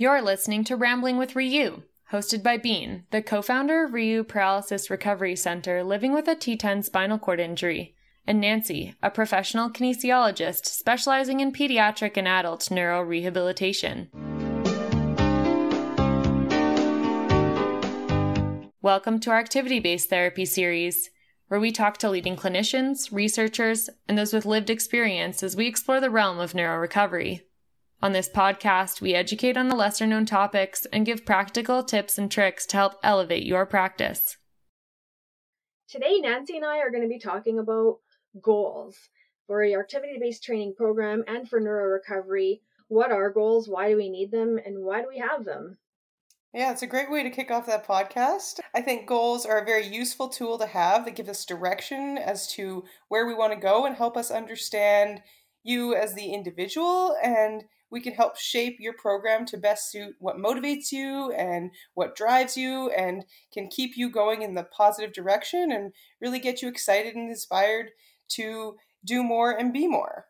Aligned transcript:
You're 0.00 0.22
listening 0.22 0.64
to 0.64 0.76
Rambling 0.76 1.18
with 1.18 1.34
ReYu, 1.34 1.82
hosted 2.10 2.42
by 2.42 2.56
Bean, 2.56 3.04
the 3.10 3.20
co 3.20 3.42
founder 3.42 3.84
of 3.84 3.90
ReYu 3.90 4.26
Paralysis 4.26 4.88
Recovery 4.88 5.36
Center 5.36 5.84
living 5.84 6.14
with 6.14 6.26
a 6.26 6.34
T10 6.34 6.82
spinal 6.84 7.18
cord 7.18 7.38
injury, 7.38 7.94
and 8.26 8.40
Nancy, 8.40 8.94
a 9.02 9.10
professional 9.10 9.68
kinesiologist 9.68 10.64
specializing 10.64 11.40
in 11.40 11.52
pediatric 11.52 12.16
and 12.16 12.26
adult 12.26 12.62
neurorehabilitation. 12.70 14.08
Welcome 18.80 19.20
to 19.20 19.30
our 19.30 19.38
activity 19.38 19.80
based 19.80 20.08
therapy 20.08 20.46
series, 20.46 21.10
where 21.48 21.60
we 21.60 21.72
talk 21.72 21.98
to 21.98 22.08
leading 22.08 22.36
clinicians, 22.36 23.12
researchers, 23.12 23.90
and 24.08 24.16
those 24.16 24.32
with 24.32 24.46
lived 24.46 24.70
experience 24.70 25.42
as 25.42 25.56
we 25.56 25.66
explore 25.66 26.00
the 26.00 26.08
realm 26.08 26.38
of 26.38 26.54
neurorecovery. 26.54 27.42
On 28.02 28.12
this 28.12 28.30
podcast, 28.30 29.02
we 29.02 29.14
educate 29.14 29.58
on 29.58 29.68
the 29.68 29.76
lesser 29.76 30.06
known 30.06 30.24
topics 30.24 30.86
and 30.90 31.04
give 31.04 31.26
practical 31.26 31.84
tips 31.84 32.16
and 32.16 32.30
tricks 32.30 32.64
to 32.66 32.78
help 32.78 32.94
elevate 33.02 33.44
your 33.44 33.66
practice. 33.66 34.38
Today, 35.86 36.18
Nancy 36.18 36.56
and 36.56 36.64
I 36.64 36.78
are 36.78 36.90
going 36.90 37.02
to 37.02 37.08
be 37.08 37.18
talking 37.18 37.58
about 37.58 37.98
goals 38.40 38.96
for 39.46 39.62
your 39.62 39.80
activity 39.80 40.16
based 40.18 40.42
training 40.42 40.76
program 40.78 41.24
and 41.28 41.46
for 41.46 41.60
neurorecovery. 41.60 42.60
What 42.88 43.12
are 43.12 43.28
goals? 43.28 43.68
Why 43.68 43.90
do 43.90 43.98
we 43.98 44.08
need 44.08 44.30
them? 44.30 44.58
And 44.64 44.82
why 44.82 45.02
do 45.02 45.08
we 45.10 45.18
have 45.18 45.44
them? 45.44 45.76
Yeah, 46.54 46.72
it's 46.72 46.82
a 46.82 46.86
great 46.86 47.10
way 47.10 47.22
to 47.22 47.28
kick 47.28 47.50
off 47.50 47.66
that 47.66 47.86
podcast. 47.86 48.60
I 48.74 48.80
think 48.80 49.06
goals 49.06 49.44
are 49.44 49.58
a 49.58 49.64
very 49.64 49.86
useful 49.86 50.28
tool 50.28 50.56
to 50.58 50.66
have 50.66 51.04
that 51.04 51.16
give 51.16 51.28
us 51.28 51.44
direction 51.44 52.16
as 52.16 52.50
to 52.54 52.82
where 53.08 53.26
we 53.26 53.34
want 53.34 53.52
to 53.52 53.60
go 53.60 53.84
and 53.84 53.94
help 53.94 54.16
us 54.16 54.30
understand 54.30 55.20
you 55.62 55.94
as 55.94 56.14
the 56.14 56.32
individual 56.32 57.14
and 57.22 57.64
we 57.90 58.00
can 58.00 58.12
help 58.14 58.36
shape 58.36 58.76
your 58.78 58.92
program 58.92 59.44
to 59.46 59.56
best 59.56 59.90
suit 59.90 60.14
what 60.18 60.36
motivates 60.36 60.92
you 60.92 61.32
and 61.32 61.70
what 61.94 62.16
drives 62.16 62.56
you 62.56 62.90
and 62.90 63.24
can 63.52 63.68
keep 63.68 63.96
you 63.96 64.10
going 64.10 64.42
in 64.42 64.54
the 64.54 64.64
positive 64.64 65.12
direction 65.12 65.72
and 65.72 65.92
really 66.20 66.38
get 66.38 66.62
you 66.62 66.68
excited 66.68 67.14
and 67.14 67.30
inspired 67.30 67.90
to 68.28 68.76
do 69.04 69.22
more 69.22 69.50
and 69.50 69.72
be 69.72 69.86
more. 69.86 70.26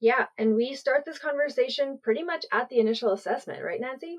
Yeah, 0.00 0.26
and 0.36 0.54
we 0.54 0.74
start 0.74 1.04
this 1.04 1.18
conversation 1.18 1.98
pretty 2.02 2.22
much 2.22 2.44
at 2.52 2.68
the 2.68 2.78
initial 2.78 3.12
assessment, 3.12 3.64
right, 3.64 3.80
Nancy? 3.80 4.18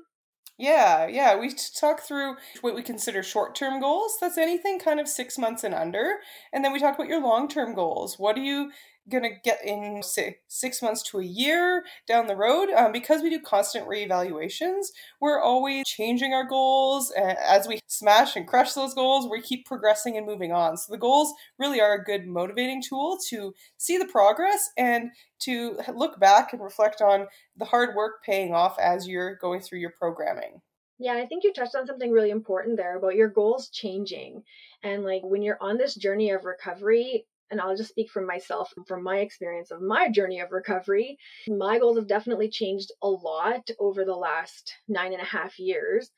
Yeah, 0.58 1.06
yeah. 1.06 1.38
We 1.38 1.54
talk 1.74 2.00
through 2.00 2.36
what 2.60 2.74
we 2.74 2.82
consider 2.82 3.22
short 3.22 3.54
term 3.54 3.80
goals. 3.80 4.18
That's 4.20 4.36
anything 4.36 4.78
kind 4.78 5.00
of 5.00 5.08
six 5.08 5.38
months 5.38 5.64
and 5.64 5.74
under. 5.74 6.16
And 6.52 6.62
then 6.62 6.74
we 6.74 6.78
talk 6.78 6.96
about 6.96 7.08
your 7.08 7.22
long 7.22 7.48
term 7.48 7.74
goals. 7.74 8.18
What 8.18 8.36
do 8.36 8.42
you 8.42 8.70
going 9.08 9.22
to 9.22 9.30
get 9.42 9.64
in 9.64 10.02
say, 10.02 10.38
six 10.48 10.82
months 10.82 11.02
to 11.02 11.18
a 11.18 11.24
year 11.24 11.84
down 12.06 12.26
the 12.26 12.36
road 12.36 12.70
um, 12.70 12.92
because 12.92 13.22
we 13.22 13.30
do 13.30 13.40
constant 13.40 13.86
reevaluations 13.86 14.86
we're 15.20 15.40
always 15.40 15.86
changing 15.86 16.32
our 16.32 16.44
goals 16.44 17.12
as 17.12 17.66
we 17.66 17.80
smash 17.86 18.36
and 18.36 18.46
crush 18.46 18.72
those 18.74 18.94
goals 18.94 19.28
we 19.30 19.40
keep 19.40 19.66
progressing 19.66 20.16
and 20.16 20.26
moving 20.26 20.52
on 20.52 20.76
so 20.76 20.92
the 20.92 20.98
goals 20.98 21.32
really 21.58 21.80
are 21.80 21.94
a 21.94 22.04
good 22.04 22.26
motivating 22.26 22.82
tool 22.82 23.18
to 23.28 23.54
see 23.78 23.96
the 23.98 24.06
progress 24.06 24.70
and 24.76 25.10
to 25.38 25.78
look 25.94 26.20
back 26.20 26.52
and 26.52 26.62
reflect 26.62 27.00
on 27.00 27.26
the 27.56 27.64
hard 27.64 27.94
work 27.94 28.22
paying 28.24 28.54
off 28.54 28.78
as 28.78 29.08
you're 29.08 29.36
going 29.36 29.60
through 29.60 29.78
your 29.78 29.92
programming 29.98 30.60
yeah, 31.02 31.14
I 31.14 31.24
think 31.24 31.44
you 31.44 31.52
touched 31.54 31.74
on 31.74 31.86
something 31.86 32.10
really 32.12 32.28
important 32.28 32.76
there 32.76 32.98
about 32.98 33.14
your 33.14 33.28
goals 33.28 33.70
changing. 33.70 34.42
And 34.82 35.02
like 35.02 35.22
when 35.24 35.40
you're 35.40 35.56
on 35.58 35.78
this 35.78 35.94
journey 35.94 36.28
of 36.30 36.44
recovery, 36.44 37.24
and 37.50 37.60
I'll 37.60 37.76
just 37.76 37.90
speak 37.90 38.10
from 38.10 38.26
myself 38.26 38.72
from 38.86 39.02
my 39.02 39.18
experience 39.18 39.70
of 39.70 39.82
my 39.82 40.08
journey 40.08 40.40
of 40.40 40.52
recovery. 40.52 41.18
My 41.48 41.78
goals 41.78 41.98
have 41.98 42.06
definitely 42.06 42.48
changed 42.48 42.92
a 43.02 43.08
lot 43.08 43.68
over 43.78 44.04
the 44.04 44.14
last 44.14 44.74
nine 44.88 45.12
and 45.12 45.22
a 45.22 45.26
half 45.26 45.58
years. 45.58 46.10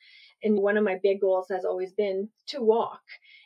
And 0.42 0.58
one 0.58 0.76
of 0.76 0.84
my 0.84 0.98
big 1.02 1.20
goals 1.20 1.46
has 1.50 1.64
always 1.64 1.92
been 1.92 2.28
to 2.48 2.60
walk. 2.60 3.02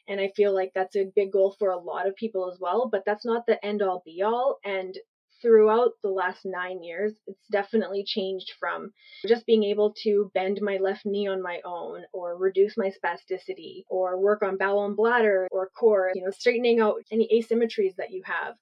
And 0.08 0.20
I 0.20 0.32
feel 0.36 0.54
like 0.54 0.72
that's 0.74 0.96
a 0.96 1.10
big 1.14 1.32
goal 1.32 1.54
for 1.58 1.70
a 1.70 1.78
lot 1.78 2.06
of 2.06 2.16
people 2.16 2.50
as 2.50 2.58
well, 2.60 2.88
but 2.90 3.04
that's 3.04 3.24
not 3.24 3.44
the 3.46 3.64
end 3.64 3.82
all 3.82 4.02
be 4.04 4.22
all. 4.22 4.58
And 4.64 4.96
throughout 5.42 5.92
the 6.02 6.10
last 6.10 6.40
nine 6.44 6.82
years, 6.82 7.12
it's 7.26 7.46
definitely 7.50 8.04
changed 8.04 8.52
from 8.58 8.92
just 9.26 9.46
being 9.46 9.64
able 9.64 9.94
to 10.02 10.30
bend 10.34 10.60
my 10.62 10.78
left 10.78 11.04
knee 11.04 11.26
on 11.28 11.42
my 11.42 11.60
own 11.64 12.02
or 12.12 12.36
reduce 12.36 12.76
my 12.76 12.90
spasticity 12.90 13.84
or 13.88 14.18
work 14.18 14.42
on 14.42 14.56
bowel 14.56 14.86
and 14.86 14.96
bladder 14.96 15.48
or 15.50 15.70
core, 15.78 16.12
you 16.14 16.24
know, 16.24 16.30
straightening 16.30 16.80
out 16.80 17.02
any 17.10 17.28
asymmetries 17.32 17.96
that 17.96 18.10
you 18.10 18.22
have. 18.24 18.54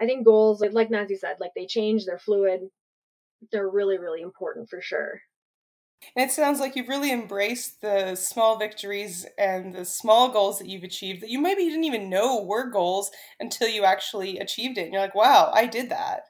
I 0.00 0.06
think 0.06 0.24
goals, 0.24 0.62
like 0.72 0.90
Nancy 0.90 1.16
said, 1.16 1.36
like 1.40 1.52
they 1.56 1.66
change, 1.66 2.04
they're 2.04 2.18
fluid, 2.18 2.60
they're 3.50 3.68
really, 3.68 3.98
really 3.98 4.22
important 4.22 4.68
for 4.68 4.80
sure. 4.80 5.20
And 6.16 6.28
it 6.28 6.32
sounds 6.32 6.60
like 6.60 6.76
you've 6.76 6.88
really 6.88 7.12
embraced 7.12 7.80
the 7.80 8.14
small 8.14 8.58
victories 8.58 9.26
and 9.36 9.74
the 9.74 9.84
small 9.84 10.28
goals 10.30 10.58
that 10.58 10.68
you've 10.68 10.84
achieved 10.84 11.22
that 11.22 11.30
you 11.30 11.40
maybe 11.40 11.64
didn't 11.64 11.84
even 11.84 12.10
know 12.10 12.42
were 12.42 12.70
goals 12.70 13.10
until 13.40 13.68
you 13.68 13.84
actually 13.84 14.38
achieved 14.38 14.78
it. 14.78 14.82
And 14.82 14.92
you're 14.92 15.02
like, 15.02 15.14
wow, 15.14 15.50
I 15.52 15.66
did 15.66 15.90
that. 15.90 16.22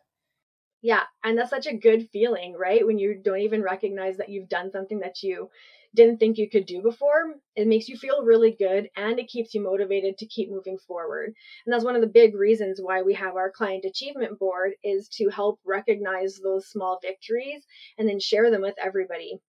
Yeah. 0.81 1.03
And 1.25 1.37
that's 1.37 1.51
such 1.51 1.67
a 1.67 1.77
good 1.77 2.09
feeling, 2.13 2.55
right? 2.59 2.87
When 2.87 2.99
you 2.99 3.21
don't 3.23 3.41
even 3.41 3.63
recognize 3.63 4.17
that 4.19 4.29
you've 4.29 4.49
done 4.49 4.71
something 4.71 5.01
that 5.01 5.23
you 5.23 5.51
didn't 5.95 6.19
think 6.19 6.39
you 6.39 6.49
could 6.49 6.67
do 6.67 6.83
before. 6.83 7.35
It 7.57 7.67
makes 7.67 7.89
you 7.89 7.97
feel 7.97 8.23
really 8.23 8.53
good 8.53 8.89
and 8.97 9.19
it 9.19 9.29
keeps 9.29 9.55
you 9.55 9.63
motivated 9.63 10.19
to 10.19 10.27
keep 10.27 10.51
moving 10.51 10.79
forward. 10.79 11.35
And 11.67 11.73
that's 11.73 11.85
one 11.85 11.97
of 11.97 12.03
the 12.03 12.07
big 12.07 12.35
reasons 12.35 12.81
why 12.81 13.03
we 13.03 13.15
have 13.15 13.37
our 13.37 13.51
client 13.51 13.85
achievement 13.85 14.39
board 14.39 14.73
is 14.85 15.09
to 15.15 15.31
help 15.31 15.59
recognize 15.65 16.39
those 16.39 16.69
small 16.69 17.01
victories 17.03 17.65
and 17.97 18.09
then 18.09 18.21
share 18.21 18.51
them 18.51 18.63
with 18.63 18.77
everybody. 18.81 19.41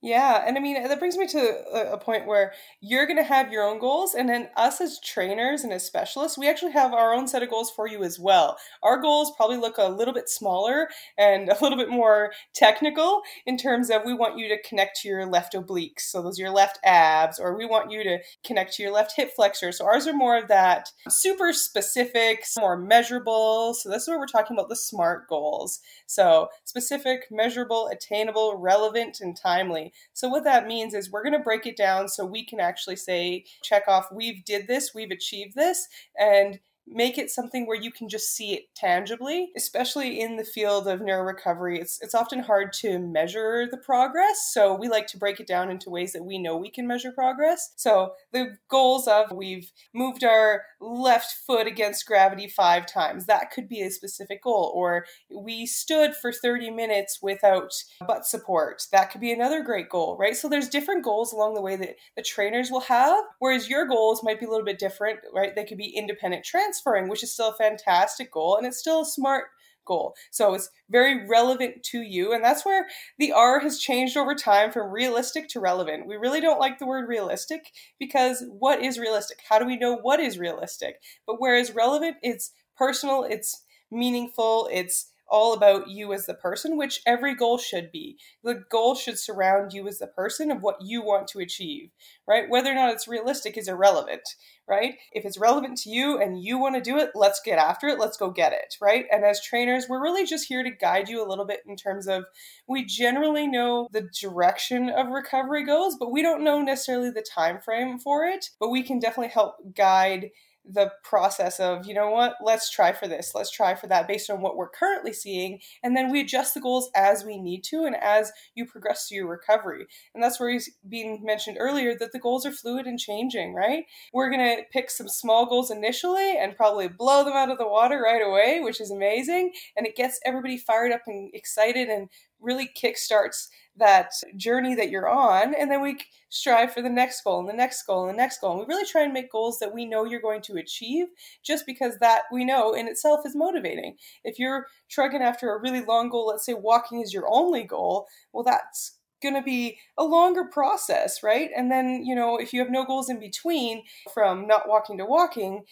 Yeah, 0.00 0.44
and 0.46 0.56
I 0.56 0.60
mean 0.60 0.80
that 0.80 0.98
brings 1.00 1.16
me 1.16 1.26
to 1.26 1.92
a, 1.92 1.98
point 1.98 2.24
where 2.28 2.52
you're 2.80 3.06
going 3.06 3.16
to 3.16 3.24
have 3.24 3.50
your 3.50 3.64
own 3.64 3.80
goals, 3.80 4.14
and 4.14 4.28
then 4.28 4.48
us 4.56 4.80
as 4.80 5.00
trainers 5.00 5.64
and 5.64 5.72
as 5.72 5.84
specialists, 5.84 6.38
we 6.38 6.48
actually 6.48 6.70
have 6.70 6.92
our 6.92 7.12
own 7.12 7.26
set 7.26 7.42
of 7.42 7.50
goals 7.50 7.72
for 7.74 7.88
you 7.88 8.04
as 8.04 8.16
well. 8.16 8.56
Our 8.84 9.00
goals 9.00 9.32
probably 9.36 9.56
look 9.56 9.76
a 9.76 9.88
little 9.88 10.14
bit 10.14 10.28
smaller 10.28 10.88
and 11.18 11.48
a 11.48 11.58
little 11.60 11.76
bit 11.76 11.88
more 11.88 12.32
technical 12.54 13.22
in 13.44 13.56
terms 13.58 13.90
of 13.90 14.02
we 14.04 14.14
want 14.14 14.38
you 14.38 14.48
to 14.48 14.62
connect 14.62 15.00
to 15.00 15.08
your 15.08 15.26
left 15.26 15.54
obliques, 15.54 16.02
so 16.02 16.22
those 16.22 16.38
are 16.38 16.42
your 16.42 16.52
left 16.52 16.78
abs, 16.84 17.40
or 17.40 17.58
we 17.58 17.66
want 17.66 17.90
you 17.90 18.04
to 18.04 18.18
connect 18.44 18.74
to 18.74 18.84
your 18.84 18.92
left 18.92 19.14
hip 19.16 19.32
flexor. 19.34 19.72
So 19.72 19.84
ours 19.84 20.06
are 20.06 20.12
more 20.12 20.38
of 20.38 20.46
that 20.46 20.92
super 21.08 21.52
specific, 21.52 22.44
more 22.56 22.76
measurable. 22.76 23.74
So 23.74 23.90
this 23.90 24.02
is 24.02 24.08
where 24.08 24.18
we're 24.18 24.26
talking 24.26 24.56
about 24.56 24.68
the 24.68 24.76
SMART 24.76 25.28
goals. 25.28 25.80
So 26.06 26.50
specific, 26.62 27.22
measurable, 27.32 27.88
attainable, 27.88 28.56
relevant, 28.56 29.20
and 29.20 29.36
timely. 29.36 29.87
So 30.12 30.28
what 30.28 30.44
that 30.44 30.66
means 30.66 30.94
is 30.94 31.10
we're 31.10 31.22
going 31.22 31.32
to 31.32 31.38
break 31.38 31.66
it 31.66 31.76
down 31.76 32.08
so 32.08 32.24
we 32.24 32.44
can 32.44 32.60
actually 32.60 32.96
say, 32.96 33.44
check 33.62 33.84
off, 33.88 34.06
we've 34.12 34.44
did 34.44 34.66
this, 34.66 34.92
we've 34.94 35.10
achieved 35.10 35.54
this, 35.54 35.88
and 36.18 36.60
make 36.90 37.18
it 37.18 37.30
something 37.30 37.66
where 37.66 37.80
you 37.80 37.90
can 37.90 38.08
just 38.08 38.34
see 38.34 38.54
it 38.54 38.74
tangibly 38.74 39.50
especially 39.56 40.20
in 40.20 40.36
the 40.36 40.44
field 40.44 40.88
of 40.88 41.00
neurorecovery 41.00 41.78
it's 41.78 41.98
it's 42.00 42.14
often 42.14 42.40
hard 42.40 42.72
to 42.72 42.98
measure 42.98 43.66
the 43.70 43.76
progress. 43.76 44.50
So 44.52 44.74
we 44.74 44.88
like 44.88 45.06
to 45.08 45.18
break 45.18 45.40
it 45.40 45.46
down 45.46 45.70
into 45.70 45.90
ways 45.90 46.12
that 46.12 46.24
we 46.24 46.38
know 46.38 46.56
we 46.56 46.70
can 46.70 46.86
measure 46.86 47.12
progress. 47.12 47.72
So 47.76 48.12
the 48.32 48.56
goals 48.70 49.06
of 49.06 49.32
we've 49.32 49.72
moved 49.94 50.24
our 50.24 50.62
left 50.80 51.34
foot 51.46 51.66
against 51.66 52.06
gravity 52.06 52.48
5 52.48 52.86
times. 52.86 53.26
That 53.26 53.50
could 53.50 53.68
be 53.68 53.82
a 53.82 53.90
specific 53.90 54.42
goal. 54.42 54.72
Or 54.74 55.04
we 55.30 55.66
stood 55.66 56.14
for 56.14 56.32
30 56.32 56.70
minutes 56.70 57.18
without 57.22 57.72
butt 58.06 58.26
support. 58.26 58.82
That 58.92 59.10
could 59.10 59.20
be 59.20 59.32
another 59.32 59.62
great 59.62 59.88
goal 59.88 60.16
right? 60.18 60.36
So 60.36 60.48
there's 60.48 60.68
different 60.68 61.04
goals 61.04 61.32
along 61.32 61.54
the 61.54 61.62
way 61.62 61.76
that 61.76 61.96
the 62.16 62.22
trainers 62.22 62.70
will 62.70 62.80
have 62.80 63.22
whereas 63.38 63.68
your 63.68 63.86
goals 63.86 64.22
might 64.22 64.40
be 64.40 64.46
a 64.46 64.48
little 64.48 64.64
bit 64.64 64.78
different 64.78 65.20
right? 65.34 65.54
They 65.54 65.64
could 65.64 65.78
be 65.78 65.88
independent 65.88 66.44
trans 66.44 66.77
transferring, 66.78 67.08
which 67.08 67.22
is 67.22 67.32
still 67.32 67.50
a 67.50 67.54
fantastic 67.54 68.30
goal 68.32 68.56
and 68.56 68.66
it's 68.66 68.78
still 68.78 69.02
a 69.02 69.06
smart 69.06 69.46
goal. 69.84 70.14
So 70.30 70.54
it's 70.54 70.70
very 70.90 71.26
relevant 71.26 71.82
to 71.84 72.02
you. 72.02 72.32
And 72.32 72.44
that's 72.44 72.64
where 72.64 72.86
the 73.18 73.32
R 73.32 73.60
has 73.60 73.78
changed 73.78 74.16
over 74.16 74.34
time 74.34 74.70
from 74.70 74.90
realistic 74.90 75.48
to 75.48 75.60
relevant. 75.60 76.06
We 76.06 76.16
really 76.16 76.40
don't 76.40 76.60
like 76.60 76.78
the 76.78 76.86
word 76.86 77.08
realistic 77.08 77.72
because 77.98 78.44
what 78.50 78.82
is 78.82 78.98
realistic? 78.98 79.38
How 79.48 79.58
do 79.58 79.64
we 79.64 79.78
know 79.78 79.96
what 79.96 80.20
is 80.20 80.38
realistic? 80.38 81.00
But 81.26 81.36
whereas 81.38 81.74
relevant, 81.74 82.16
it's 82.22 82.52
personal, 82.76 83.24
it's 83.24 83.62
meaningful, 83.90 84.68
it's 84.70 85.10
all 85.28 85.52
about 85.52 85.88
you 85.88 86.12
as 86.12 86.26
the 86.26 86.34
person, 86.34 86.76
which 86.76 87.00
every 87.06 87.34
goal 87.34 87.58
should 87.58 87.90
be. 87.92 88.16
The 88.42 88.62
goal 88.70 88.94
should 88.94 89.18
surround 89.18 89.72
you 89.72 89.86
as 89.88 89.98
the 89.98 90.06
person 90.06 90.50
of 90.50 90.62
what 90.62 90.76
you 90.80 91.02
want 91.02 91.28
to 91.28 91.38
achieve, 91.38 91.90
right? 92.26 92.48
Whether 92.48 92.72
or 92.72 92.74
not 92.74 92.92
it's 92.92 93.08
realistic 93.08 93.56
is 93.56 93.68
irrelevant, 93.68 94.22
right? 94.68 94.94
If 95.12 95.24
it's 95.24 95.38
relevant 95.38 95.78
to 95.78 95.90
you 95.90 96.20
and 96.20 96.42
you 96.42 96.58
want 96.58 96.74
to 96.76 96.80
do 96.80 96.98
it, 96.98 97.10
let's 97.14 97.40
get 97.44 97.58
after 97.58 97.88
it, 97.88 97.98
let's 97.98 98.16
go 98.16 98.30
get 98.30 98.52
it, 98.52 98.76
right? 98.80 99.06
And 99.10 99.24
as 99.24 99.42
trainers, 99.42 99.86
we're 99.88 100.02
really 100.02 100.24
just 100.24 100.48
here 100.48 100.62
to 100.62 100.70
guide 100.70 101.08
you 101.08 101.24
a 101.24 101.28
little 101.28 101.46
bit 101.46 101.60
in 101.66 101.76
terms 101.76 102.06
of 102.06 102.24
we 102.66 102.84
generally 102.84 103.46
know 103.46 103.88
the 103.92 104.08
direction 104.20 104.90
of 104.90 105.08
recovery 105.08 105.64
goes, 105.64 105.96
but 105.98 106.12
we 106.12 106.22
don't 106.22 106.44
know 106.44 106.60
necessarily 106.60 107.10
the 107.10 107.22
time 107.22 107.60
frame 107.60 107.98
for 107.98 108.24
it, 108.24 108.50
but 108.60 108.70
we 108.70 108.82
can 108.82 108.98
definitely 108.98 109.32
help 109.32 109.56
guide 109.74 110.30
the 110.70 110.92
process 111.02 111.58
of, 111.58 111.86
you 111.86 111.94
know 111.94 112.10
what, 112.10 112.34
let's 112.44 112.70
try 112.70 112.92
for 112.92 113.08
this, 113.08 113.32
let's 113.34 113.50
try 113.50 113.74
for 113.74 113.86
that 113.86 114.06
based 114.06 114.28
on 114.28 114.42
what 114.42 114.56
we're 114.56 114.68
currently 114.68 115.12
seeing. 115.12 115.60
And 115.82 115.96
then 115.96 116.10
we 116.10 116.20
adjust 116.20 116.54
the 116.54 116.60
goals 116.60 116.90
as 116.94 117.24
we 117.24 117.40
need 117.40 117.62
to 117.64 117.84
and 117.84 117.96
as 117.96 118.30
you 118.54 118.66
progress 118.66 119.06
through 119.08 119.16
your 119.16 119.28
recovery. 119.28 119.86
And 120.14 120.22
that's 120.22 120.38
where 120.38 120.50
he's 120.50 120.70
being 120.86 121.20
mentioned 121.24 121.56
earlier 121.58 121.96
that 121.98 122.12
the 122.12 122.18
goals 122.18 122.44
are 122.44 122.52
fluid 122.52 122.86
and 122.86 122.98
changing, 122.98 123.54
right? 123.54 123.84
We're 124.12 124.30
going 124.30 124.56
to 124.56 124.62
pick 124.70 124.90
some 124.90 125.08
small 125.08 125.46
goals 125.46 125.70
initially 125.70 126.36
and 126.36 126.56
probably 126.56 126.88
blow 126.88 127.24
them 127.24 127.34
out 127.34 127.50
of 127.50 127.58
the 127.58 127.68
water 127.68 128.02
right 128.02 128.22
away, 128.22 128.60
which 128.60 128.80
is 128.80 128.90
amazing. 128.90 129.52
And 129.76 129.86
it 129.86 129.96
gets 129.96 130.20
everybody 130.24 130.58
fired 130.58 130.92
up 130.92 131.02
and 131.06 131.30
excited 131.32 131.88
and 131.88 132.08
really 132.40 132.70
kickstarts 132.80 133.48
that 133.78 134.12
journey 134.36 134.74
that 134.74 134.90
you're 134.90 135.08
on 135.08 135.54
and 135.54 135.70
then 135.70 135.80
we 135.82 135.98
strive 136.30 136.72
for 136.72 136.82
the 136.82 136.88
next 136.88 137.22
goal 137.22 137.40
and 137.40 137.48
the 137.48 137.52
next 137.52 137.82
goal 137.86 138.02
and 138.02 138.10
the 138.10 138.22
next 138.22 138.40
goal 138.40 138.52
and 138.52 138.60
we 138.60 138.66
really 138.66 138.86
try 138.86 139.02
and 139.02 139.12
make 139.12 139.30
goals 139.32 139.58
that 139.58 139.72
we 139.72 139.84
know 139.84 140.04
you're 140.04 140.20
going 140.20 140.42
to 140.42 140.56
achieve 140.56 141.06
just 141.42 141.64
because 141.66 141.98
that 141.98 142.22
we 142.32 142.44
know 142.44 142.72
in 142.72 142.86
itself 142.88 143.20
is 143.24 143.36
motivating. 143.36 143.96
If 144.24 144.38
you're 144.38 144.66
trucking 144.90 145.22
after 145.22 145.52
a 145.52 145.60
really 145.60 145.80
long 145.80 146.10
goal 146.10 146.26
let's 146.26 146.44
say 146.44 146.54
walking 146.54 147.00
is 147.00 147.12
your 147.12 147.26
only 147.28 147.64
goal 147.64 148.06
well 148.32 148.44
that's 148.44 148.98
going 149.20 149.34
to 149.34 149.42
be 149.42 149.78
a 149.96 150.04
longer 150.04 150.44
process 150.44 151.22
right? 151.22 151.50
And 151.56 151.70
then 151.70 152.04
you 152.04 152.14
know 152.14 152.36
if 152.36 152.52
you 152.52 152.60
have 152.60 152.70
no 152.70 152.84
goals 152.84 153.08
in 153.08 153.18
between 153.18 153.82
from 154.12 154.46
not 154.46 154.68
walking 154.68 154.98
to 154.98 155.04
walking 155.04 155.64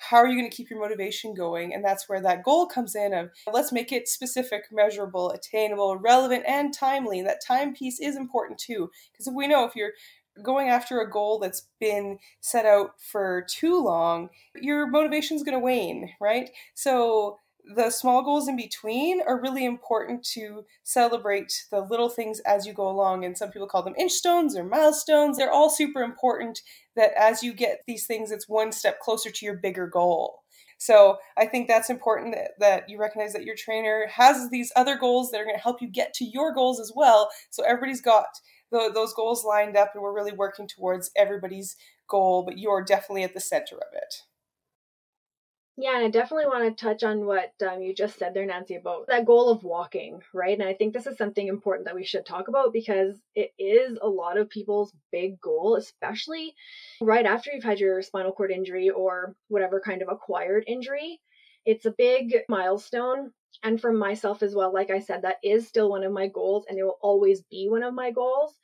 how 0.00 0.16
are 0.16 0.26
you 0.26 0.38
going 0.38 0.50
to 0.50 0.56
keep 0.56 0.70
your 0.70 0.80
motivation 0.80 1.34
going? 1.34 1.74
And 1.74 1.84
that's 1.84 2.08
where 2.08 2.20
that 2.22 2.42
goal 2.42 2.66
comes 2.66 2.94
in 2.94 3.12
of 3.12 3.30
let's 3.52 3.72
make 3.72 3.92
it 3.92 4.08
specific 4.08 4.64
measurable 4.72 5.30
attainable 5.30 5.96
relevant 5.96 6.44
and 6.48 6.72
timely 6.72 7.20
and 7.20 7.28
that 7.28 7.44
time 7.46 7.74
piece 7.74 8.00
is 8.00 8.16
important 8.16 8.58
too. 8.58 8.90
Because 9.12 9.26
if 9.26 9.34
we 9.34 9.46
know 9.46 9.64
if 9.64 9.76
you're 9.76 9.92
going 10.42 10.68
after 10.68 11.00
a 11.00 11.10
goal 11.10 11.38
that's 11.38 11.66
been 11.80 12.18
set 12.40 12.64
out 12.64 12.92
for 12.98 13.44
too 13.50 13.82
long 13.82 14.30
your 14.54 14.86
motivation 14.86 15.36
is 15.36 15.42
going 15.42 15.58
to 15.58 15.62
wane 15.62 16.08
right? 16.20 16.50
So 16.74 17.38
the 17.74 17.90
small 17.90 18.22
goals 18.22 18.48
in 18.48 18.56
between 18.56 19.20
are 19.26 19.40
really 19.40 19.64
important 19.64 20.24
to 20.34 20.64
celebrate 20.82 21.66
the 21.70 21.80
little 21.80 22.08
things 22.08 22.40
as 22.40 22.66
you 22.66 22.72
go 22.72 22.88
along. 22.88 23.24
And 23.24 23.36
some 23.36 23.50
people 23.50 23.68
call 23.68 23.82
them 23.82 23.94
inch 23.98 24.12
stones 24.12 24.56
or 24.56 24.64
milestones. 24.64 25.36
They're 25.36 25.52
all 25.52 25.70
super 25.70 26.02
important 26.02 26.60
that 26.96 27.12
as 27.16 27.42
you 27.42 27.52
get 27.52 27.80
these 27.86 28.06
things, 28.06 28.30
it's 28.30 28.48
one 28.48 28.72
step 28.72 29.00
closer 29.00 29.30
to 29.30 29.44
your 29.44 29.56
bigger 29.56 29.86
goal. 29.86 30.42
So 30.78 31.18
I 31.36 31.44
think 31.44 31.68
that's 31.68 31.90
important 31.90 32.34
that, 32.34 32.52
that 32.58 32.88
you 32.88 32.98
recognize 32.98 33.34
that 33.34 33.44
your 33.44 33.56
trainer 33.56 34.06
has 34.10 34.48
these 34.48 34.72
other 34.76 34.96
goals 34.96 35.30
that 35.30 35.40
are 35.40 35.44
going 35.44 35.56
to 35.56 35.62
help 35.62 35.82
you 35.82 35.88
get 35.88 36.14
to 36.14 36.24
your 36.24 36.54
goals 36.54 36.80
as 36.80 36.90
well. 36.96 37.28
So 37.50 37.62
everybody's 37.64 38.00
got 38.00 38.26
the, 38.70 38.90
those 38.92 39.12
goals 39.12 39.44
lined 39.44 39.76
up 39.76 39.90
and 39.94 40.02
we're 40.02 40.14
really 40.14 40.32
working 40.32 40.66
towards 40.66 41.10
everybody's 41.16 41.76
goal, 42.08 42.44
but 42.44 42.58
you're 42.58 42.82
definitely 42.82 43.24
at 43.24 43.34
the 43.34 43.40
center 43.40 43.76
of 43.76 43.92
it. 43.92 44.22
Yeah, 45.80 45.96
and 45.96 46.04
I 46.04 46.10
definitely 46.10 46.46
want 46.46 46.76
to 46.76 46.84
touch 46.84 47.02
on 47.04 47.24
what 47.24 47.52
um, 47.66 47.80
you 47.80 47.94
just 47.94 48.18
said 48.18 48.34
there, 48.34 48.44
Nancy, 48.44 48.74
about 48.74 49.06
that 49.06 49.24
goal 49.24 49.48
of 49.48 49.64
walking, 49.64 50.20
right? 50.34 50.58
And 50.58 50.68
I 50.68 50.74
think 50.74 50.92
this 50.92 51.06
is 51.06 51.16
something 51.16 51.48
important 51.48 51.86
that 51.86 51.94
we 51.94 52.04
should 52.04 52.26
talk 52.26 52.48
about 52.48 52.74
because 52.74 53.16
it 53.34 53.52
is 53.58 53.98
a 54.02 54.06
lot 54.08 54.36
of 54.36 54.50
people's 54.50 54.92
big 55.10 55.40
goal, 55.40 55.76
especially 55.76 56.54
right 57.00 57.24
after 57.24 57.50
you've 57.50 57.64
had 57.64 57.80
your 57.80 58.02
spinal 58.02 58.32
cord 58.32 58.50
injury 58.50 58.90
or 58.90 59.34
whatever 59.48 59.80
kind 59.80 60.02
of 60.02 60.08
acquired 60.10 60.64
injury. 60.66 61.18
It's 61.64 61.86
a 61.86 61.94
big 61.96 62.34
milestone. 62.48 63.32
And 63.62 63.80
for 63.80 63.92
myself 63.92 64.42
as 64.42 64.54
well, 64.54 64.72
like 64.74 64.90
I 64.90 65.00
said, 65.00 65.22
that 65.22 65.38
is 65.42 65.66
still 65.66 65.88
one 65.90 66.04
of 66.04 66.12
my 66.12 66.28
goals 66.28 66.66
and 66.68 66.78
it 66.78 66.84
will 66.84 66.98
always 67.00 67.42
be 67.50 67.68
one 67.70 67.82
of 67.82 67.94
my 67.94 68.10
goals. 68.10 68.54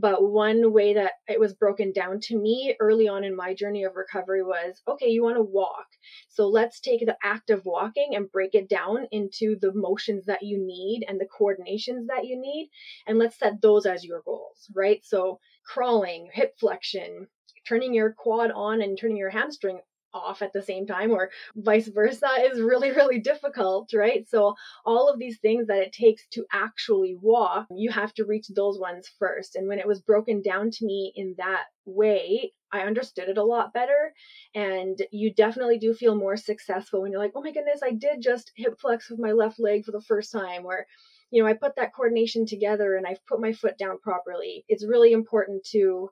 But 0.00 0.22
one 0.30 0.72
way 0.72 0.94
that 0.94 1.14
it 1.26 1.40
was 1.40 1.54
broken 1.54 1.90
down 1.90 2.20
to 2.20 2.38
me 2.38 2.76
early 2.78 3.08
on 3.08 3.24
in 3.24 3.34
my 3.34 3.52
journey 3.52 3.82
of 3.82 3.96
recovery 3.96 4.44
was 4.44 4.80
okay, 4.86 5.08
you 5.08 5.24
want 5.24 5.38
to 5.38 5.42
walk. 5.42 5.88
So 6.28 6.46
let's 6.46 6.78
take 6.78 7.00
the 7.00 7.16
act 7.24 7.50
of 7.50 7.64
walking 7.64 8.14
and 8.14 8.30
break 8.30 8.54
it 8.54 8.68
down 8.68 9.08
into 9.10 9.56
the 9.60 9.72
motions 9.74 10.24
that 10.26 10.44
you 10.44 10.64
need 10.64 11.04
and 11.08 11.20
the 11.20 11.26
coordinations 11.26 12.06
that 12.06 12.26
you 12.26 12.40
need. 12.40 12.70
And 13.08 13.18
let's 13.18 13.40
set 13.40 13.60
those 13.60 13.86
as 13.86 14.04
your 14.04 14.22
goals, 14.24 14.70
right? 14.72 15.04
So 15.04 15.40
crawling, 15.66 16.28
hip 16.32 16.54
flexion, 16.60 17.26
turning 17.66 17.92
your 17.92 18.12
quad 18.12 18.52
on 18.52 18.80
and 18.80 18.96
turning 18.96 19.16
your 19.16 19.30
hamstring 19.30 19.80
off 20.14 20.42
at 20.42 20.52
the 20.52 20.62
same 20.62 20.86
time 20.86 21.10
or 21.10 21.30
vice 21.56 21.88
versa 21.88 22.28
is 22.50 22.60
really 22.60 22.90
really 22.98 23.18
difficult 23.18 23.90
right 23.94 24.28
so 24.28 24.54
all 24.84 25.08
of 25.08 25.18
these 25.18 25.38
things 25.38 25.66
that 25.66 25.78
it 25.78 25.92
takes 25.92 26.26
to 26.28 26.44
actually 26.52 27.16
walk 27.20 27.66
you 27.74 27.90
have 27.90 28.12
to 28.14 28.24
reach 28.24 28.48
those 28.48 28.78
ones 28.78 29.10
first 29.18 29.56
and 29.56 29.68
when 29.68 29.78
it 29.78 29.86
was 29.86 30.00
broken 30.00 30.42
down 30.42 30.70
to 30.70 30.84
me 30.84 31.12
in 31.16 31.34
that 31.38 31.64
way 31.84 32.52
I 32.72 32.80
understood 32.80 33.28
it 33.28 33.38
a 33.38 33.44
lot 33.44 33.72
better. 33.72 34.12
And 34.54 35.00
you 35.10 35.32
definitely 35.32 35.78
do 35.78 35.94
feel 35.94 36.14
more 36.14 36.36
successful 36.36 37.02
when 37.02 37.12
you're 37.12 37.20
like, 37.20 37.32
oh 37.34 37.42
my 37.42 37.52
goodness, 37.52 37.80
I 37.82 37.92
did 37.92 38.20
just 38.20 38.52
hip 38.56 38.78
flex 38.80 39.10
with 39.10 39.18
my 39.18 39.32
left 39.32 39.58
leg 39.58 39.84
for 39.84 39.92
the 39.92 40.00
first 40.00 40.32
time, 40.32 40.64
or, 40.64 40.86
you 41.30 41.42
know, 41.42 41.48
I 41.48 41.54
put 41.54 41.76
that 41.76 41.94
coordination 41.94 42.46
together 42.46 42.96
and 42.96 43.06
I've 43.06 43.24
put 43.26 43.40
my 43.40 43.52
foot 43.52 43.78
down 43.78 43.98
properly. 43.98 44.64
It's 44.68 44.86
really 44.86 45.12
important 45.12 45.64
to 45.70 46.10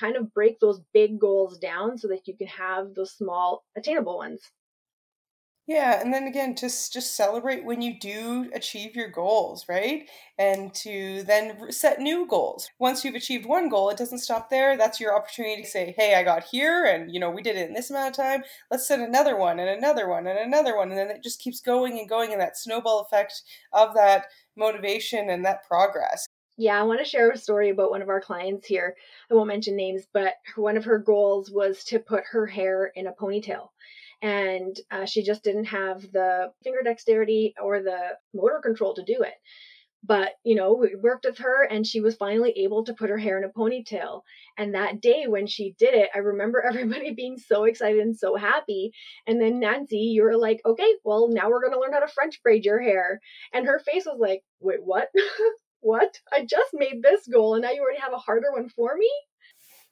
kind 0.00 0.16
of 0.16 0.32
break 0.34 0.58
those 0.60 0.80
big 0.94 1.20
goals 1.20 1.58
down 1.58 1.98
so 1.98 2.08
that 2.08 2.26
you 2.26 2.36
can 2.36 2.46
have 2.46 2.94
those 2.94 3.12
small 3.12 3.64
attainable 3.76 4.16
ones. 4.16 4.40
Yeah, 5.66 6.00
and 6.00 6.12
then 6.12 6.24
again, 6.26 6.56
just 6.56 6.92
just 6.92 7.14
celebrate 7.14 7.64
when 7.64 7.80
you 7.80 7.96
do 7.98 8.50
achieve 8.52 8.96
your 8.96 9.08
goals, 9.08 9.66
right? 9.68 10.10
And 10.36 10.74
to 10.76 11.22
then 11.22 11.70
set 11.70 12.00
new 12.00 12.26
goals. 12.26 12.68
Once 12.80 13.04
you've 13.04 13.14
achieved 13.14 13.46
one 13.46 13.68
goal, 13.68 13.88
it 13.88 13.96
doesn't 13.96 14.18
stop 14.18 14.50
there. 14.50 14.76
That's 14.76 14.98
your 14.98 15.14
opportunity 15.14 15.62
to 15.62 15.68
say, 15.68 15.94
"Hey, 15.96 16.16
I 16.16 16.24
got 16.24 16.42
here, 16.44 16.84
and 16.84 17.12
you 17.14 17.20
know, 17.20 17.30
we 17.30 17.40
did 17.42 17.54
it 17.56 17.68
in 17.68 17.74
this 17.74 17.88
amount 17.90 18.10
of 18.10 18.16
time. 18.16 18.42
Let's 18.70 18.88
set 18.88 18.98
another 18.98 19.36
one, 19.36 19.60
and 19.60 19.68
another 19.68 20.08
one, 20.08 20.26
and 20.26 20.38
another 20.40 20.76
one, 20.76 20.90
and 20.90 20.98
then 20.98 21.10
it 21.10 21.22
just 21.22 21.40
keeps 21.40 21.60
going 21.60 21.98
and 22.00 22.08
going, 22.08 22.32
and 22.32 22.40
that 22.40 22.56
snowball 22.58 23.00
effect 23.00 23.42
of 23.72 23.94
that 23.94 24.26
motivation 24.56 25.30
and 25.30 25.44
that 25.44 25.62
progress. 25.68 26.26
Yeah, 26.60 26.78
I 26.78 26.82
want 26.82 26.98
to 27.00 27.06
share 27.06 27.30
a 27.30 27.38
story 27.38 27.70
about 27.70 27.90
one 27.90 28.02
of 28.02 28.10
our 28.10 28.20
clients 28.20 28.66
here. 28.66 28.94
I 29.30 29.34
won't 29.34 29.48
mention 29.48 29.76
names, 29.76 30.06
but 30.12 30.34
one 30.56 30.76
of 30.76 30.84
her 30.84 30.98
goals 30.98 31.50
was 31.50 31.84
to 31.84 31.98
put 31.98 32.22
her 32.32 32.46
hair 32.46 32.92
in 32.94 33.06
a 33.06 33.14
ponytail. 33.14 33.68
And 34.20 34.78
uh, 34.90 35.06
she 35.06 35.22
just 35.22 35.42
didn't 35.42 35.64
have 35.64 36.02
the 36.12 36.52
finger 36.62 36.82
dexterity 36.84 37.54
or 37.62 37.80
the 37.80 38.18
motor 38.34 38.60
control 38.62 38.92
to 38.92 39.02
do 39.02 39.22
it. 39.22 39.32
But, 40.04 40.32
you 40.44 40.54
know, 40.54 40.74
we 40.74 40.94
worked 40.96 41.24
with 41.24 41.38
her 41.38 41.64
and 41.64 41.86
she 41.86 42.02
was 42.02 42.16
finally 42.16 42.52
able 42.58 42.84
to 42.84 42.92
put 42.92 43.08
her 43.08 43.16
hair 43.16 43.38
in 43.38 43.44
a 43.44 43.48
ponytail. 43.48 44.20
And 44.58 44.74
that 44.74 45.00
day 45.00 45.24
when 45.28 45.46
she 45.46 45.74
did 45.78 45.94
it, 45.94 46.10
I 46.14 46.18
remember 46.18 46.60
everybody 46.68 47.14
being 47.14 47.38
so 47.38 47.64
excited 47.64 48.02
and 48.02 48.14
so 48.14 48.36
happy. 48.36 48.92
And 49.26 49.40
then 49.40 49.60
Nancy, 49.60 49.96
you 49.96 50.24
were 50.24 50.36
like, 50.36 50.60
okay, 50.66 50.92
well, 51.04 51.30
now 51.30 51.48
we're 51.48 51.62
going 51.62 51.72
to 51.72 51.80
learn 51.80 51.94
how 51.94 52.00
to 52.00 52.08
French 52.08 52.42
braid 52.42 52.66
your 52.66 52.82
hair. 52.82 53.18
And 53.54 53.64
her 53.64 53.78
face 53.78 54.04
was 54.04 54.18
like, 54.20 54.42
wait, 54.60 54.84
what? 54.84 55.08
what? 55.80 56.20
I 56.32 56.44
just 56.44 56.70
made 56.74 57.02
this 57.02 57.26
goal 57.26 57.54
and 57.54 57.62
now 57.62 57.70
you 57.70 57.82
already 57.82 58.00
have 58.00 58.12
a 58.12 58.18
harder 58.18 58.52
one 58.52 58.68
for 58.68 58.96
me? 58.96 59.10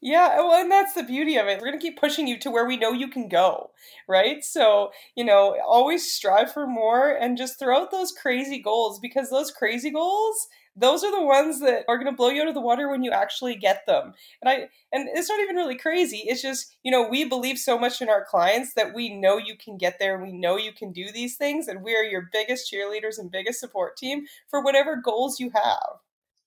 Yeah, 0.00 0.36
uh, 0.38 0.44
well, 0.44 0.60
and 0.62 0.70
that's 0.70 0.94
the 0.94 1.02
beauty 1.02 1.36
of 1.36 1.46
it. 1.48 1.60
We're 1.60 1.66
going 1.68 1.78
to 1.78 1.84
keep 1.84 1.98
pushing 1.98 2.28
you 2.28 2.38
to 2.40 2.50
where 2.52 2.66
we 2.66 2.76
know 2.76 2.92
you 2.92 3.08
can 3.08 3.28
go, 3.28 3.70
right? 4.06 4.44
So, 4.44 4.92
you 5.16 5.24
know, 5.24 5.56
always 5.66 6.08
strive 6.12 6.52
for 6.52 6.68
more 6.68 7.10
and 7.10 7.36
just 7.36 7.58
throw 7.58 7.80
out 7.82 7.90
those 7.90 8.12
crazy 8.12 8.60
goals 8.60 9.00
because 9.00 9.28
those 9.28 9.50
crazy 9.50 9.90
goals, 9.90 10.46
those 10.76 11.02
are 11.02 11.10
the 11.10 11.24
ones 11.24 11.58
that 11.62 11.84
are 11.88 11.96
going 11.96 12.06
to 12.06 12.16
blow 12.16 12.28
you 12.28 12.42
out 12.42 12.46
of 12.48 12.54
the 12.54 12.60
water 12.60 12.88
when 12.88 13.02
you 13.02 13.10
actually 13.10 13.56
get 13.56 13.86
them. 13.86 14.14
And 14.40 14.48
I 14.48 14.54
and 14.92 15.08
it's 15.12 15.28
not 15.28 15.40
even 15.40 15.56
really 15.56 15.76
crazy. 15.76 16.22
It's 16.26 16.42
just, 16.42 16.76
you 16.84 16.92
know, 16.92 17.08
we 17.08 17.24
believe 17.24 17.58
so 17.58 17.76
much 17.76 18.00
in 18.00 18.08
our 18.08 18.24
clients 18.24 18.74
that 18.74 18.94
we 18.94 19.08
know 19.12 19.36
you 19.36 19.56
can 19.56 19.76
get 19.78 19.98
there 19.98 20.14
and 20.14 20.22
we 20.22 20.32
know 20.32 20.56
you 20.56 20.72
can 20.72 20.92
do 20.92 21.10
these 21.10 21.36
things 21.36 21.66
and 21.66 21.82
we 21.82 21.96
are 21.96 22.04
your 22.04 22.28
biggest 22.32 22.72
cheerleaders 22.72 23.18
and 23.18 23.32
biggest 23.32 23.58
support 23.58 23.96
team 23.96 24.26
for 24.46 24.62
whatever 24.62 24.94
goals 24.94 25.40
you 25.40 25.50
have. 25.54 25.98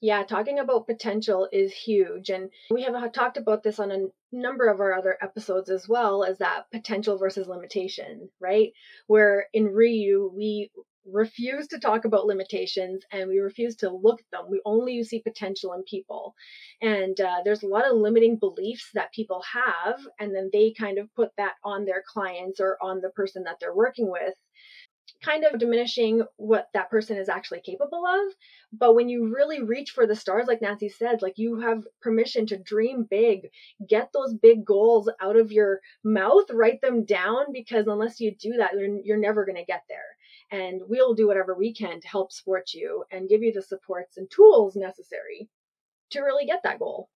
Yeah, 0.02 0.24
talking 0.24 0.58
about 0.58 0.88
potential 0.88 1.48
is 1.52 1.72
huge. 1.72 2.32
And 2.32 2.50
we 2.72 2.82
have 2.84 3.12
talked 3.14 3.38
about 3.38 3.62
this 3.62 3.80
on 3.80 3.92
a 3.92 4.08
number 4.32 4.68
of 4.68 4.80
our 4.80 4.94
other 4.94 5.16
episodes 5.22 5.70
as 5.70 5.88
well 5.88 6.24
as 6.24 6.40
that 6.40 6.72
potential 6.72 7.20
versus 7.20 7.48
limitation, 7.48 8.30
right? 8.40 8.72
Where 9.06 9.46
in 9.54 9.70
ReYu, 9.70 10.34
we 10.34 10.72
refuse 11.06 11.68
to 11.68 11.80
talk 11.80 12.06
about 12.06 12.26
limitations 12.26 13.04
and 13.12 13.28
we 13.28 13.40
refuse 13.40 13.76
to 13.76 13.90
look 13.92 14.20
at 14.22 14.32
them. 14.32 14.50
We 14.50 14.62
only 14.66 15.04
see 15.04 15.20
potential 15.20 15.74
in 15.74 15.84
people. 15.84 16.34
And 16.82 17.20
uh, 17.22 17.42
there's 17.44 17.64
a 17.64 17.68
lot 17.68 17.88
of 17.88 17.96
limiting 17.96 18.38
beliefs 18.38 18.90
that 18.96 19.14
people 19.14 19.44
have, 19.54 20.00
and 20.20 20.36
then 20.36 20.50
they 20.52 20.74
kind 20.78 20.98
of 20.98 21.14
put 21.16 21.30
that 21.38 21.54
on 21.64 21.86
their 21.86 22.04
clients 22.08 22.60
or 22.60 22.78
on 22.82 23.02
the 23.02 23.10
person 23.10 23.44
that 23.44 23.58
they're 23.60 23.76
working 23.76 24.12
with 24.12 24.34
kind 25.24 25.44
of 25.44 25.60
diminishing 25.60 26.24
what 26.38 26.68
that 26.74 26.90
person 26.90 27.18
is 27.18 27.30
actually 27.30 27.62
capable 27.62 28.04
of. 28.06 28.34
But 28.74 28.96
when 28.96 29.10
you 29.10 29.34
really 29.34 29.62
reach 29.62 29.92
for 29.92 30.08
the 30.08 30.16
stars, 30.16 30.48
like 30.48 30.62
Nancy 30.62 30.90
said, 30.90 31.22
like 31.22 31.38
you 31.38 31.60
have 31.60 31.84
permission 32.02 32.46
to 32.48 32.58
dream 32.58 33.06
big, 33.10 33.50
get 33.88 34.10
those 34.14 34.34
big 34.34 34.66
goals 34.66 35.10
out 35.22 35.38
of 35.38 35.52
your 35.52 35.80
mouth, 36.04 36.46
write 36.52 36.82
them 36.82 37.06
down, 37.06 37.46
because 37.54 37.88
unless 37.88 38.20
you 38.20 38.36
do 38.36 38.54
that, 38.58 38.74
you're, 38.74 39.00
you're 39.04 39.18
never 39.18 39.46
going 39.46 39.58
to 39.58 39.66
get 39.66 39.84
there. 39.90 40.00
And 40.52 40.82
we'll 40.88 41.14
do 41.14 41.28
whatever 41.28 41.56
we 41.56 41.74
can 41.74 42.02
to 42.02 42.08
help 42.08 42.32
support 42.32 42.74
you 42.74 43.04
and 43.12 43.30
give 43.30 43.42
you 43.42 43.54
the 43.54 43.62
supports 43.62 44.18
and 44.18 44.30
tools 44.30 44.76
necessary 44.76 45.50
to 46.12 46.22
really 46.22 46.46
get 46.46 46.64
that 46.64 46.80
goal. 46.80 47.10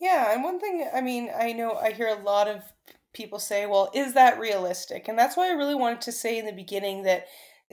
Yeah, 0.00 0.32
and 0.32 0.42
one 0.42 0.58
thing, 0.58 0.88
I 0.92 1.00
mean, 1.00 1.30
I 1.36 1.52
know 1.52 1.74
I 1.74 1.92
hear 1.92 2.08
a 2.08 2.22
lot 2.22 2.48
of 2.48 2.62
people 3.12 3.38
say, 3.38 3.66
well, 3.66 3.90
is 3.94 4.14
that 4.14 4.38
realistic? 4.38 5.08
And 5.08 5.18
that's 5.18 5.36
why 5.36 5.48
I 5.48 5.54
really 5.54 5.74
wanted 5.74 6.00
to 6.02 6.12
say 6.12 6.38
in 6.38 6.46
the 6.46 6.52
beginning 6.52 7.02
that 7.02 7.26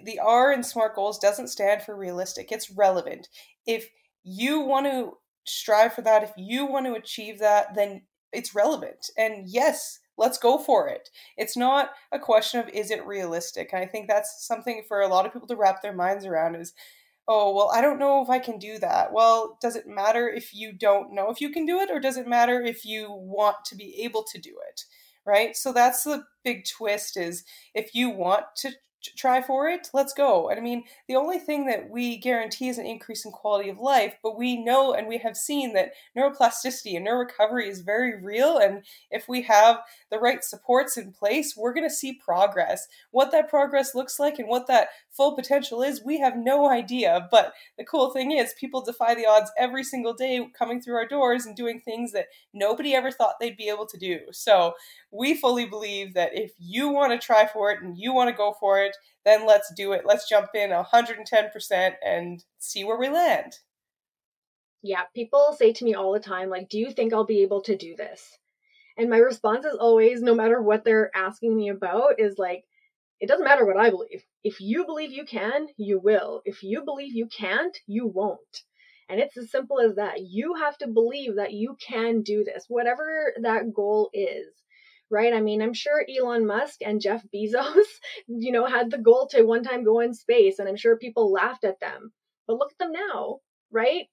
the 0.03 0.19
R 0.19 0.51
in 0.51 0.63
SMART 0.63 0.95
goals 0.95 1.19
doesn't 1.19 1.49
stand 1.49 1.81
for 1.81 1.95
realistic, 1.95 2.51
it's 2.51 2.71
relevant. 2.71 3.27
If 3.65 3.89
you 4.23 4.61
want 4.61 4.85
to 4.87 5.17
strive 5.45 5.93
for 5.93 6.01
that, 6.03 6.23
if 6.23 6.31
you 6.37 6.65
want 6.65 6.85
to 6.85 6.93
achieve 6.93 7.39
that, 7.39 7.75
then 7.75 8.03
it's 8.31 8.55
relevant. 8.55 9.09
And 9.17 9.47
yes, 9.47 9.99
let's 10.17 10.37
go 10.37 10.57
for 10.57 10.87
it. 10.87 11.09
It's 11.37 11.57
not 11.57 11.91
a 12.11 12.19
question 12.19 12.59
of 12.59 12.69
is 12.69 12.91
it 12.91 13.05
realistic. 13.05 13.69
And 13.73 13.81
I 13.81 13.87
think 13.87 14.07
that's 14.07 14.45
something 14.45 14.83
for 14.87 15.01
a 15.01 15.07
lot 15.07 15.25
of 15.25 15.33
people 15.33 15.47
to 15.47 15.55
wrap 15.55 15.81
their 15.81 15.95
minds 15.95 16.25
around 16.25 16.55
is 16.55 16.73
oh, 17.31 17.53
well, 17.53 17.69
I 17.71 17.79
don't 17.79 17.99
know 17.99 18.23
if 18.23 18.29
I 18.29 18.39
can 18.39 18.57
do 18.57 18.79
that. 18.79 19.13
Well, 19.13 19.55
does 19.61 19.75
it 19.75 19.85
matter 19.85 20.27
if 20.27 20.51
you 20.51 20.73
don't 20.73 21.13
know 21.13 21.29
if 21.29 21.39
you 21.39 21.51
can 21.51 21.63
do 21.63 21.79
it 21.79 21.91
or 21.91 21.99
does 21.99 22.17
it 22.17 22.27
matter 22.27 22.59
if 22.59 22.83
you 22.83 23.07
want 23.11 23.57
to 23.65 23.75
be 23.75 24.01
able 24.03 24.23
to 24.31 24.39
do 24.39 24.55
it? 24.67 24.81
Right? 25.29 25.55
So 25.55 25.71
that's 25.71 26.03
the 26.03 26.23
big 26.43 26.65
twist 26.65 27.17
is 27.17 27.43
if 27.75 27.93
you 27.93 28.09
want 28.09 28.45
to 28.57 28.71
try 29.15 29.41
for 29.41 29.69
it 29.69 29.87
let's 29.93 30.13
go. 30.13 30.49
And 30.49 30.59
i 30.59 30.61
mean 30.63 30.83
the 31.07 31.15
only 31.15 31.39
thing 31.39 31.65
that 31.67 31.89
we 31.89 32.17
guarantee 32.17 32.67
is 32.67 32.77
an 32.77 32.85
increase 32.85 33.23
in 33.23 33.31
quality 33.31 33.69
of 33.69 33.79
life 33.79 34.15
but 34.21 34.37
we 34.37 34.57
know 34.61 34.93
and 34.93 35.07
we 35.07 35.17
have 35.19 35.37
seen 35.37 35.73
that 35.73 35.91
neuroplasticity 36.17 36.97
and 36.97 37.07
neurorecovery 37.07 37.67
is 37.67 37.79
very 37.79 38.21
real. 38.21 38.57
And 38.57 38.83
if 39.09 39.29
we 39.29 39.41
have 39.43 39.79
the 40.11 40.19
right 40.19 40.43
supports 40.43 40.97
in 40.97 41.13
place 41.13 41.55
we're 41.55 41.73
going 41.73 41.87
to 41.87 41.95
see 41.95 42.13
progress. 42.13 42.87
What 43.11 43.31
that 43.31 43.49
progress 43.49 43.95
looks 43.95 44.19
like 44.19 44.37
and 44.39 44.49
what 44.49 44.67
that 44.67 44.89
full 45.19 45.35
potential 45.35 45.81
is 45.83 46.01
we 46.01 46.17
have 46.19 46.37
no 46.37 46.69
idea 46.69 47.27
but 47.29 47.51
the 47.77 47.83
cool 47.83 48.09
thing 48.11 48.31
is 48.31 48.53
people 48.57 48.81
defy 48.81 49.13
the 49.13 49.25
odds 49.25 49.51
every 49.57 49.83
single 49.83 50.13
day 50.13 50.47
coming 50.57 50.81
through 50.81 50.95
our 50.95 51.07
doors 51.07 51.45
and 51.45 51.57
doing 51.57 51.81
things 51.81 52.13
that 52.13 52.27
nobody 52.53 52.95
ever 52.95 53.11
thought 53.11 53.35
they'd 53.39 53.57
be 53.57 53.67
able 53.67 53.85
to 53.85 53.97
do 53.97 54.19
so 54.31 54.73
we 55.11 55.33
fully 55.33 55.65
believe 55.65 56.13
that 56.13 56.31
if 56.33 56.51
you 56.57 56.89
want 56.89 57.11
to 57.11 57.25
try 57.25 57.47
for 57.47 57.71
it 57.71 57.81
and 57.81 57.97
you 57.97 58.13
want 58.13 58.29
to 58.29 58.35
go 58.35 58.55
for 58.59 58.81
it, 58.81 58.95
then 59.25 59.47
let's 59.47 59.73
do 59.73 59.91
it. 59.93 60.03
Let's 60.05 60.29
jump 60.29 60.49
in 60.53 60.69
110% 60.69 61.91
and 62.05 62.43
see 62.59 62.83
where 62.83 62.99
we 62.99 63.09
land. 63.09 63.59
Yeah, 64.81 65.03
people 65.13 65.55
say 65.57 65.73
to 65.73 65.83
me 65.83 65.93
all 65.95 66.13
the 66.13 66.19
time, 66.19 66.49
like, 66.49 66.69
do 66.69 66.77
you 66.77 66.91
think 66.91 67.11
I'll 67.11 67.25
be 67.25 67.41
able 67.41 67.61
to 67.63 67.75
do 67.75 67.95
this? 67.95 68.37
And 68.97 69.09
my 69.09 69.17
response 69.17 69.65
is 69.65 69.75
always, 69.75 70.21
no 70.21 70.35
matter 70.35 70.61
what 70.61 70.83
they're 70.83 71.11
asking 71.15 71.55
me 71.55 71.69
about, 71.69 72.19
is 72.19 72.37
like, 72.37 72.65
it 73.19 73.27
doesn't 73.27 73.45
matter 73.45 73.65
what 73.65 73.77
I 73.77 73.89
believe. 73.89 74.23
If 74.43 74.61
you 74.61 74.85
believe 74.85 75.11
you 75.11 75.25
can, 75.25 75.67
you 75.77 75.99
will. 75.99 76.41
If 76.45 76.63
you 76.63 76.83
believe 76.83 77.13
you 77.13 77.27
can't, 77.27 77.77
you 77.87 78.07
won't. 78.07 78.63
And 79.09 79.19
it's 79.19 79.37
as 79.37 79.51
simple 79.51 79.79
as 79.79 79.95
that. 79.95 80.21
You 80.21 80.55
have 80.55 80.77
to 80.79 80.87
believe 80.87 81.35
that 81.35 81.53
you 81.53 81.75
can 81.85 82.21
do 82.21 82.43
this, 82.43 82.65
whatever 82.67 83.33
that 83.41 83.73
goal 83.73 84.09
is 84.13 84.47
right? 85.09 85.33
I 85.33 85.41
mean, 85.41 85.61
I'm 85.61 85.73
sure 85.73 86.05
Elon 86.07 86.45
Musk 86.45 86.81
and 86.81 87.01
Jeff 87.01 87.23
Bezos, 87.33 87.85
you 88.27 88.51
know, 88.51 88.65
had 88.65 88.91
the 88.91 88.97
goal 88.97 89.27
to 89.31 89.43
one 89.43 89.63
time 89.63 89.83
go 89.83 89.99
in 89.99 90.13
space, 90.13 90.59
and 90.59 90.67
I'm 90.67 90.75
sure 90.75 90.97
people 90.97 91.31
laughed 91.31 91.63
at 91.63 91.79
them. 91.79 92.11
But 92.47 92.57
look 92.57 92.71
at 92.71 92.77
them 92.77 92.93
now, 92.93 93.39
right? 93.71 94.05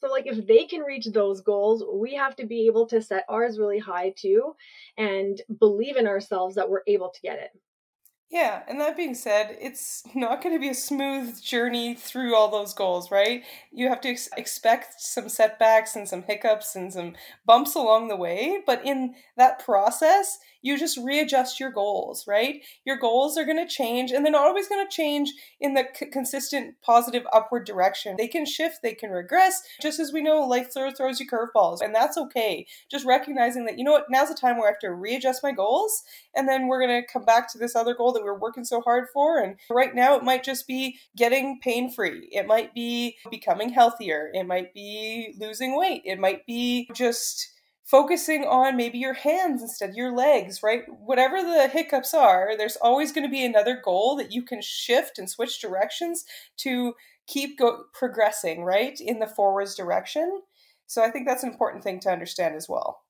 So, 0.00 0.10
like, 0.10 0.26
if 0.26 0.46
they 0.46 0.64
can 0.64 0.80
reach 0.80 1.06
those 1.06 1.42
goals, 1.42 1.84
we 1.92 2.14
have 2.14 2.34
to 2.36 2.46
be 2.46 2.66
able 2.66 2.86
to 2.88 3.00
set 3.00 3.24
ours 3.28 3.58
really 3.58 3.78
high 3.78 4.14
too 4.16 4.54
and 4.98 5.40
believe 5.60 5.96
in 5.96 6.08
ourselves 6.08 6.56
that 6.56 6.68
we're 6.68 6.82
able 6.88 7.10
to 7.10 7.20
get 7.20 7.38
it. 7.38 7.50
Yeah, 8.32 8.62
and 8.66 8.80
that 8.80 8.96
being 8.96 9.14
said, 9.14 9.58
it's 9.60 10.04
not 10.14 10.42
going 10.42 10.54
to 10.54 10.60
be 10.60 10.70
a 10.70 10.74
smooth 10.74 11.40
journey 11.42 11.94
through 11.94 12.34
all 12.34 12.50
those 12.50 12.72
goals, 12.72 13.10
right? 13.10 13.44
You 13.70 13.88
have 13.90 14.00
to 14.02 14.08
ex- 14.08 14.30
expect 14.36 15.00
some 15.00 15.28
setbacks 15.28 15.94
and 15.94 16.08
some 16.08 16.22
hiccups 16.22 16.74
and 16.74 16.90
some 16.92 17.14
bumps 17.44 17.74
along 17.74 18.08
the 18.08 18.16
way, 18.16 18.62
but 18.66 18.84
in 18.86 19.14
that 19.36 19.58
process, 19.64 20.38
you 20.62 20.78
just 20.78 20.98
readjust 20.98 21.60
your 21.60 21.70
goals, 21.70 22.26
right? 22.26 22.62
Your 22.84 22.96
goals 22.96 23.36
are 23.36 23.44
going 23.44 23.58
to 23.58 23.66
change 23.66 24.10
and 24.10 24.24
they're 24.24 24.32
not 24.32 24.46
always 24.46 24.68
going 24.68 24.86
to 24.86 24.94
change 24.94 25.32
in 25.60 25.74
the 25.74 25.86
c- 25.94 26.06
consistent 26.06 26.76
positive 26.82 27.24
upward 27.32 27.66
direction. 27.66 28.16
They 28.16 28.28
can 28.28 28.46
shift, 28.46 28.80
they 28.82 28.94
can 28.94 29.10
regress, 29.10 29.62
just 29.80 30.00
as 30.00 30.12
we 30.12 30.22
know 30.22 30.40
life 30.40 30.72
throws, 30.72 30.94
throws 30.96 31.20
you 31.20 31.28
curveballs, 31.28 31.80
and 31.82 31.94
that's 31.94 32.16
okay. 32.16 32.66
Just 32.90 33.04
recognizing 33.04 33.66
that, 33.66 33.78
you 33.78 33.84
know 33.84 33.92
what, 33.92 34.06
now's 34.08 34.28
the 34.28 34.34
time 34.34 34.56
where 34.56 34.68
I 34.68 34.70
have 34.70 34.78
to 34.80 34.92
readjust 34.92 35.42
my 35.42 35.52
goals 35.52 36.02
and 36.34 36.48
then 36.48 36.66
we're 36.66 36.80
going 36.80 37.02
to 37.02 37.12
come 37.12 37.24
back 37.24 37.50
to 37.52 37.58
this 37.58 37.76
other 37.76 37.94
goal 37.94 38.12
that 38.12 38.22
we 38.22 38.28
are 38.28 38.38
working 38.38 38.64
so 38.64 38.80
hard 38.80 39.08
for. 39.12 39.38
And 39.38 39.56
right 39.70 39.94
now, 39.94 40.16
it 40.16 40.22
might 40.22 40.44
just 40.44 40.66
be 40.66 40.98
getting 41.16 41.60
pain 41.60 41.90
free, 41.90 42.28
it 42.32 42.46
might 42.46 42.74
be 42.74 43.16
becoming 43.30 43.70
healthier, 43.70 44.30
it 44.32 44.44
might 44.44 44.72
be 44.74 45.34
losing 45.38 45.76
weight, 45.76 46.02
it 46.04 46.18
might 46.18 46.46
be 46.46 46.88
just 46.94 47.51
focusing 47.92 48.44
on 48.44 48.74
maybe 48.74 48.96
your 48.96 49.12
hands 49.12 49.60
instead 49.60 49.94
your 49.94 50.16
legs, 50.16 50.62
right? 50.62 50.84
Whatever 50.88 51.42
the 51.42 51.68
hiccups 51.70 52.14
are, 52.14 52.56
there's 52.56 52.78
always 52.80 53.12
going 53.12 53.26
to 53.26 53.30
be 53.30 53.44
another 53.44 53.78
goal 53.84 54.16
that 54.16 54.32
you 54.32 54.42
can 54.42 54.62
shift 54.62 55.18
and 55.18 55.28
switch 55.28 55.60
directions 55.60 56.24
to 56.56 56.94
keep 57.26 57.58
go- 57.58 57.84
progressing, 57.92 58.64
right, 58.64 58.98
in 58.98 59.18
the 59.18 59.26
forwards 59.26 59.74
direction. 59.76 60.40
So 60.86 61.04
I 61.04 61.10
think 61.10 61.28
that's 61.28 61.42
an 61.42 61.50
important 61.50 61.84
thing 61.84 62.00
to 62.00 62.10
understand 62.10 62.54
as 62.54 62.66
well. 62.66 63.02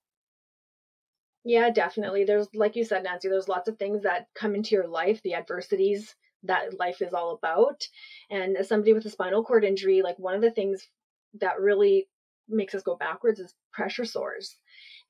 Yeah, 1.45 1.71
definitely. 1.71 2.25
There's, 2.25 2.49
like 2.53 2.75
you 2.75 2.85
said, 2.85 3.05
Nancy, 3.05 3.29
there's 3.29 3.49
lots 3.49 3.69
of 3.69 3.79
things 3.79 4.03
that 4.03 4.27
come 4.35 4.57
into 4.57 4.75
your 4.75 4.89
life, 4.89 5.21
the 5.23 5.35
adversities 5.35 6.13
that 6.43 6.77
life 6.81 7.03
is 7.03 7.15
all 7.15 7.35
about. 7.35 7.87
And 8.31 8.57
as 8.57 8.67
somebody 8.67 8.95
with 8.95 9.07
a 9.07 9.11
spinal 9.11 9.45
cord 9.45 9.65
injury, 9.65 10.03
like 10.03 10.19
one 10.19 10.35
of 10.35 10.43
the 10.43 10.51
things 10.51 10.89
that 11.35 11.61
really 11.61 12.09
makes 12.49 12.75
us 12.75 12.83
go 12.83 12.97
backwards 12.97 13.41
is 13.41 13.55
pressure 13.73 14.05
sores 14.05 14.57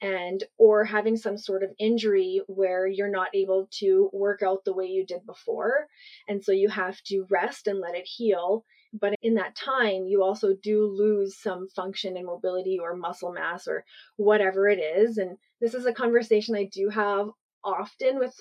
and 0.00 0.44
or 0.58 0.84
having 0.84 1.16
some 1.16 1.38
sort 1.38 1.62
of 1.62 1.70
injury 1.78 2.40
where 2.46 2.86
you're 2.86 3.10
not 3.10 3.34
able 3.34 3.68
to 3.70 4.10
work 4.12 4.42
out 4.42 4.64
the 4.64 4.72
way 4.72 4.86
you 4.86 5.06
did 5.06 5.24
before. 5.26 5.86
And 6.28 6.42
so 6.42 6.52
you 6.52 6.68
have 6.68 7.00
to 7.04 7.26
rest 7.30 7.66
and 7.66 7.80
let 7.80 7.94
it 7.94 8.06
heal. 8.06 8.64
But 8.92 9.14
in 9.22 9.34
that 9.34 9.56
time 9.56 10.06
you 10.06 10.22
also 10.22 10.54
do 10.62 10.86
lose 10.86 11.40
some 11.40 11.68
function 11.68 12.16
and 12.16 12.26
mobility 12.26 12.78
or 12.80 12.94
muscle 12.94 13.32
mass 13.32 13.66
or 13.66 13.84
whatever 14.16 14.68
it 14.68 14.78
is. 14.78 15.18
And 15.18 15.38
this 15.60 15.74
is 15.74 15.86
a 15.86 15.94
conversation 15.94 16.54
I 16.54 16.68
do 16.72 16.88
have 16.90 17.28
often 17.64 18.18
with 18.18 18.38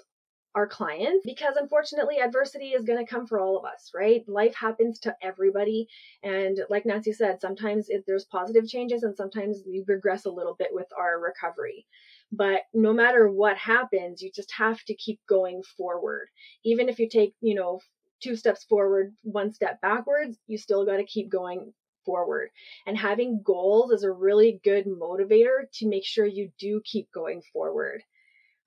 our 0.55 0.67
clients 0.67 1.25
because 1.25 1.55
unfortunately 1.55 2.20
adversity 2.20 2.70
is 2.70 2.84
going 2.84 3.03
to 3.03 3.10
come 3.10 3.25
for 3.25 3.39
all 3.39 3.58
of 3.58 3.65
us 3.65 3.91
right? 3.96 4.27
Life 4.27 4.53
happens 4.55 5.00
to 5.00 5.15
everybody. 5.22 5.88
And 6.24 6.60
like 6.70 6.86
nancy 6.86 7.13
said 7.13 7.39
sometimes 7.39 7.89
there's 8.05 8.25
positive 8.25 8.67
changes 8.67 9.03
and 9.03 9.15
sometimes 9.15 9.63
we 9.65 9.84
regress 9.88 10.25
a 10.25 10.31
little 10.31 10.55
bit 10.55 10.70
with 10.72 10.88
our 10.98 11.20
recovery. 11.20 11.86
But 12.31 12.62
no 12.74 12.93
matter 12.93 13.29
what 13.29 13.58
happens 13.58 14.22
you 14.22 14.31
just 14.34 14.51
have 14.53 14.84
to 14.86 14.96
keep 14.96 15.20
going 15.27 15.63
forward. 15.77 16.27
Even 16.63 16.89
if 16.89 17.00
you 17.00 17.08
take 17.08 17.34
you 17.41 17.55
know 17.55 17.79
two 18.22 18.36
steps 18.36 18.63
forward 18.65 19.15
one 19.24 19.53
step 19.53 19.81
backwards 19.81 20.38
you 20.48 20.58
still 20.58 20.86
got 20.86 20.98
to 20.98 21.05
keep 21.05 21.29
going 21.29 21.74
forward. 22.05 22.50
And 22.88 22.98
having 22.98 23.41
goals 23.43 23.91
is 23.91 24.03
a 24.03 24.12
really 24.12 24.60
good 24.63 24.86
motivator 24.86 25.72
to 25.75 25.88
make 25.88 26.05
sure 26.05 26.25
you 26.25 26.51
do 26.58 26.81
keep 26.84 27.12
going 27.12 27.41
forward 27.53 28.03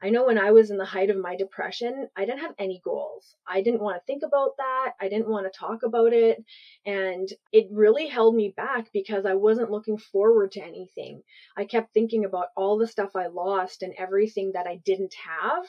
I 0.04 0.10
know 0.10 0.26
when 0.26 0.36
I 0.36 0.50
was 0.50 0.70
in 0.70 0.76
the 0.76 0.84
height 0.84 1.08
of 1.08 1.16
my 1.16 1.34
depression, 1.34 2.10
I 2.14 2.26
didn't 2.26 2.40
have 2.40 2.54
any 2.58 2.82
goals. 2.84 3.36
I 3.48 3.62
didn't 3.62 3.80
want 3.80 3.96
to 3.96 4.04
think 4.04 4.22
about 4.22 4.50
that. 4.58 4.92
I 5.00 5.08
didn't 5.08 5.30
want 5.30 5.50
to 5.50 5.58
talk 5.58 5.82
about 5.82 6.12
it. 6.12 6.44
And 6.84 7.26
it 7.52 7.68
really 7.72 8.06
held 8.06 8.34
me 8.34 8.52
back 8.54 8.90
because 8.92 9.24
I 9.24 9.32
wasn't 9.32 9.70
looking 9.70 9.96
forward 9.96 10.52
to 10.52 10.62
anything. 10.62 11.22
I 11.56 11.64
kept 11.64 11.94
thinking 11.94 12.26
about 12.26 12.48
all 12.54 12.76
the 12.76 12.86
stuff 12.86 13.16
I 13.16 13.28
lost 13.28 13.82
and 13.82 13.94
everything 13.96 14.52
that 14.52 14.66
I 14.66 14.76
didn't 14.84 15.14
have. 15.14 15.64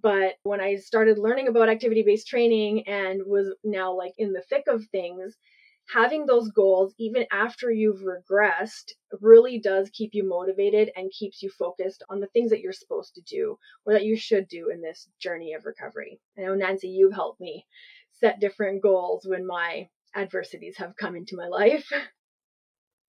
But 0.00 0.34
when 0.44 0.60
I 0.60 0.76
started 0.76 1.18
learning 1.18 1.48
about 1.48 1.68
activity 1.68 2.04
based 2.04 2.28
training 2.28 2.86
and 2.86 3.26
was 3.26 3.52
now 3.64 3.98
like 3.98 4.14
in 4.16 4.32
the 4.32 4.42
thick 4.42 4.68
of 4.68 4.84
things, 4.92 5.36
having 5.88 6.26
those 6.26 6.50
goals, 6.50 6.94
even 6.98 7.26
after 7.30 7.70
you've 7.70 8.02
regressed, 8.02 8.92
really 9.20 9.58
does 9.58 9.90
keep 9.90 10.14
you 10.14 10.24
motivated 10.28 10.90
and 10.96 11.10
keeps 11.10 11.42
you 11.42 11.50
focused 11.50 12.02
on 12.08 12.20
the 12.20 12.26
things 12.28 12.50
that 12.50 12.60
you're 12.60 12.72
supposed 12.72 13.14
to 13.14 13.22
do 13.22 13.58
or 13.84 13.92
that 13.92 14.04
you 14.04 14.16
should 14.16 14.48
do 14.48 14.70
in 14.70 14.80
this 14.80 15.08
journey 15.18 15.52
of 15.54 15.64
recovery. 15.66 16.20
I 16.38 16.42
know, 16.42 16.54
Nancy, 16.54 16.88
you've 16.88 17.14
helped 17.14 17.40
me 17.40 17.66
set 18.12 18.40
different 18.40 18.82
goals 18.82 19.26
when 19.26 19.46
my 19.46 19.88
adversities 20.14 20.76
have 20.78 20.96
come 20.96 21.16
into 21.16 21.36
my 21.36 21.48
life. 21.48 21.90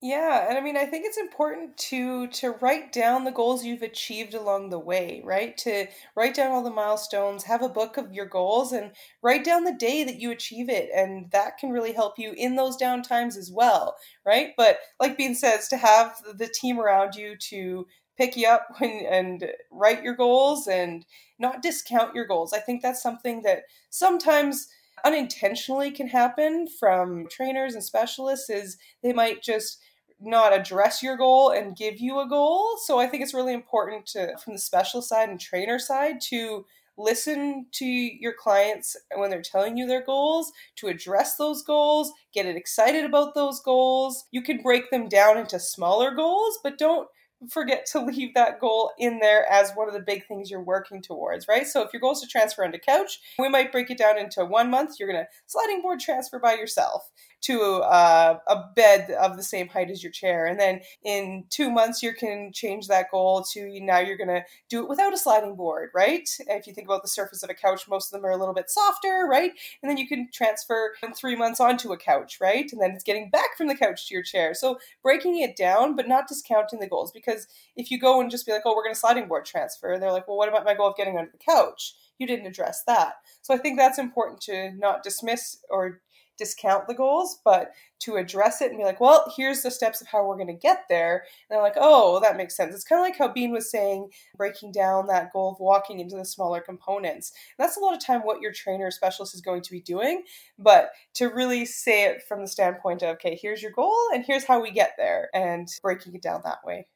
Yeah, 0.05 0.49
and 0.49 0.59
I 0.59 0.61
mean 0.61 0.77
I 0.77 0.85
think 0.85 1.07
it's 1.07 1.17
important 1.17 1.77
to 1.91 2.27
to 2.29 2.51
write 2.61 2.93
down 2.93 3.23
the 3.23 3.31
goals 3.31 3.65
you've 3.65 3.83
achieved 3.83 4.35
along 4.35 4.71
the 4.71 4.79
way, 4.79 5.23
right? 5.25 5.57
To 5.59 5.87
write 6.17 6.35
down 6.35 6.51
all 6.51 6.65
the 6.65 6.71
milestones, 6.71 7.45
have 7.45 7.63
a 7.63 7.69
book 7.69 7.97
of 7.97 8.13
your 8.13 8.27
goals 8.27 8.73
and 8.73 8.91
write 9.23 9.45
down 9.45 9.63
the 9.63 9.73
day 9.73 10.03
that 10.03 10.19
you 10.21 10.33
achieve 10.33 10.69
it 10.69 10.91
and 10.93 11.31
that 11.31 11.57
can 11.57 11.71
really 11.71 11.93
help 11.93 12.19
you 12.19 12.33
in 12.37 12.57
those 12.57 12.77
down 12.77 13.03
times 13.03 13.37
as 13.37 13.53
well, 13.53 13.97
right? 14.27 14.55
But 14.57 14.79
like 14.99 15.17
Bean 15.17 15.37
says 15.37 15.69
to 15.69 15.77
have 15.77 16.17
the 16.37 16.49
team 16.49 16.81
around 16.81 17.15
you 17.15 17.37
to 17.37 17.87
pick 18.19 18.37
you 18.37 18.49
up 18.49 18.67
when 18.79 19.07
and 19.09 19.47
write 19.71 20.03
your 20.03 20.17
goals 20.17 20.67
and 20.67 21.07
not 21.39 21.63
discount 21.63 22.13
your 22.15 22.27
goals. 22.27 22.53
I 22.53 22.59
think 22.59 22.83
that's 22.83 23.03
something 23.03 23.43
that 23.43 23.63
sometimes 23.91 24.67
unintentionally 25.05 25.91
can 25.91 26.09
happen 26.09 26.67
from 26.79 27.27
trainers 27.31 27.75
and 27.75 27.83
specialists 27.85 28.51
is 28.51 28.77
they 29.03 29.13
might 29.13 29.43
just 29.43 29.79
not 30.23 30.55
address 30.55 31.03
your 31.03 31.17
goal 31.17 31.51
and 31.51 31.77
give 31.77 32.01
you 32.01 32.21
a 32.21 32.29
goal. 32.29 32.77
So 32.85 32.99
I 32.99 33.07
think 33.07 33.23
it's 33.23 33.35
really 33.35 33.55
important 33.55 34.07
to, 34.09 34.37
from 34.39 34.55
the 34.55 34.59
specialist 34.59 35.09
side 35.09 35.29
and 35.29 35.41
trainer 35.41 35.79
side, 35.79 36.21
to 36.29 36.65
listen 36.99 37.67
to 37.73 37.87
your 37.87 38.35
clients 38.35 38.97
when 39.17 39.31
they're 39.31 39.43
telling 39.43 39.77
you 39.77 39.87
their 39.87 40.05
goals, 40.05 40.53
to 40.77 40.89
address 40.89 41.37
those 41.37 41.63
goals, 41.63 42.13
get 42.35 42.47
excited 42.47 43.05
about 43.05 43.35
those 43.35 43.61
goals. 43.61 44.25
You 44.31 44.43
can 44.43 44.63
break 44.63 44.91
them 44.91 45.09
down 45.09 45.39
into 45.39 45.59
smaller 45.59 46.15
goals, 46.15 46.59
but 46.63 46.79
don't 46.79 47.09
forget 47.51 47.87
to 47.87 48.01
leave 48.05 48.35
that 48.35 48.61
goal 48.61 48.93
in 48.99 49.19
there 49.19 49.51
as 49.51 49.73
one 49.73 49.89
of 49.89 49.95
the 49.95 50.01
big 50.01 50.27
things 50.27 50.51
you're 50.51 50.63
working 50.63 51.03
towards, 51.03 51.49
right? 51.49 51.67
So 51.67 51.83
if 51.83 51.93
your 51.93 52.01
goal 52.01 52.13
is 52.13 52.21
to 52.21 52.27
transfer 52.27 52.65
onto 52.65 52.79
couch, 52.79 53.21
we 53.39 53.49
might 53.49 53.73
break 53.73 53.91
it 53.91 53.99
down 53.99 54.19
into 54.19 54.45
one 54.45 54.71
month. 54.71 54.97
You're 54.99 55.11
going 55.11 55.25
to 55.25 55.31
sliding 55.47 55.83
board 55.83 56.01
transfer 56.01 56.39
by 56.39 56.55
yourself 56.55 57.11
to 57.43 57.61
uh, 57.61 58.39
a 58.47 58.65
bed 58.75 59.11
of 59.11 59.37
the 59.37 59.43
same 59.43 59.69
height 59.69 59.91
as 59.91 60.03
your 60.03 60.13
chair. 60.13 60.47
And 60.47 60.59
then 60.59 60.81
in 61.05 61.45
two 61.51 61.71
months, 61.71 62.03
you 62.03 62.15
can 62.15 62.53
change 62.53 62.89
that 62.89 63.11
goal 63.11 63.43
to 63.53 63.81
now 63.81 63.99
you're 63.99 64.17
going 64.17 64.29
to 64.29 64.45
do 64.69 64.83
it 64.83 64.89
without 64.89 65.13
a 65.13 65.19
sliding 65.19 65.57
board, 65.57 65.91
right? 65.95 66.29
If 66.49 66.67
you 66.67 66.73
think 66.73 66.87
about 66.87 67.03
the 67.03 67.09
surface 67.09 67.43
of 67.43 67.51
a 67.51 67.55
couch, 67.55 67.89
most 67.89 68.07
of 68.07 68.13
them 68.13 68.25
are 68.25 68.33
a 68.33 68.37
little 68.37 68.55
bit 68.55 68.71
softer, 68.71 69.27
right? 69.29 69.53
And 69.83 69.91
then 69.91 69.99
you 69.99 70.07
can 70.07 70.29
transfer 70.33 70.95
in 71.03 71.13
three 71.13 71.37
months 71.37 71.61
onto 71.61 71.93
a 71.93 71.99
couch, 71.99 72.39
right? 72.41 72.71
And 72.73 72.81
then 72.81 72.93
it's 72.93 73.05
getting 73.05 73.31
back 73.31 73.57
from 73.57 73.67
the 73.67 73.75
couch 73.75 74.09
to 74.09 74.15
your 74.15 74.23
chair. 74.23 74.55
So 74.55 74.79
breaking 75.03 75.39
it 75.41 75.57
down, 75.57 75.97
but 75.97 76.09
not 76.09 76.29
discounting 76.29 76.81
the 76.81 76.89
goals. 76.89 77.13
Because 77.13 77.49
if 77.77 77.91
you 77.91 77.99
go 77.99 78.21
and 78.21 78.31
just 78.31 78.47
be 78.47 78.53
like, 78.53 78.63
oh, 78.65 78.75
we're 78.77 78.85
going 78.85 78.95
to 78.95 79.01
sliding 79.01 79.27
board 79.27 79.45
transfer, 79.45 79.99
they're 79.99 80.13
like, 80.13 80.29
well, 80.29 80.37
what 80.37 80.49
about 80.49 80.65
my 80.65 80.75
goal 80.75 80.89
of 80.89 80.97
getting 80.97 81.19
onto 81.19 81.33
the 81.33 81.39
couch? 81.39 81.95
You 82.19 82.27
didn't 82.27 82.47
address 82.47 82.85
that. 82.87 83.15
So 83.41 83.53
I 83.53 83.59
think 83.59 83.79
that's 83.79 83.99
important 83.99 84.41
to 84.43 84.71
not 84.73 85.03
dismiss 85.03 85.59
or 85.69 86.01
discount 86.39 86.87
the 86.87 86.95
goals, 86.95 87.41
but 87.45 87.73
to 88.01 88.17
address 88.17 88.61
it 88.61 88.71
and 88.71 88.79
be 88.79 88.85
like, 88.85 89.01
well, 89.01 89.33
here's 89.37 89.63
the 89.63 89.71
steps 89.71 90.01
of 90.01 90.09
how 90.09 90.27
we're 90.27 90.37
going 90.37 90.47
to 90.49 90.53
get 90.53 90.85
there. 90.89 91.19
And 91.19 91.55
they're 91.55 91.63
like, 91.63 91.77
oh, 91.77 92.21
that 92.21 92.37
makes 92.37 92.57
sense. 92.57 92.75
It's 92.75 92.85
kind 92.85 93.01
of 93.01 93.05
like 93.05 93.19
how 93.19 93.33
Bean 93.33 93.53
was 93.53 93.71
saying, 93.71 94.11
breaking 94.37 94.73
down 94.73 95.07
that 95.07 95.33
goal 95.33 95.53
of 95.53 95.61
walking 95.61 96.01
into 96.01 96.17
the 96.17 96.25
smaller 96.25 96.61
components. 96.61 97.33
And 97.57 97.65
that's 97.65 97.77
a 97.77 97.81
lot 97.81 97.95
of 97.95 98.05
time 98.05 98.23
what 98.23 98.41
your 98.41 98.53
trainer 98.53 98.87
or 98.87 98.91
specialist 98.91 99.35
is 99.35 99.41
going 99.41 99.63
to 99.63 99.71
be 99.71 99.81
doing. 99.81 100.25
But 100.59 100.91
to 101.15 101.27
really 101.27 101.65
say 101.65 102.05
it 102.05 102.23
from 102.27 102.41
the 102.41 102.49
standpoint 102.49 103.03
of, 103.03 103.11
okay, 103.17 103.39
here's 103.41 103.63
your 103.63 103.73
goal 103.73 103.97
and 104.13 104.25
here's 104.25 104.45
how 104.45 104.61
we 104.61 104.73
get 104.73 104.93
there 104.99 105.29
and 105.35 105.69
breaking 105.83 106.15
it 106.15 106.23
down 106.23 106.41
that 106.45 106.65
way. 106.65 106.87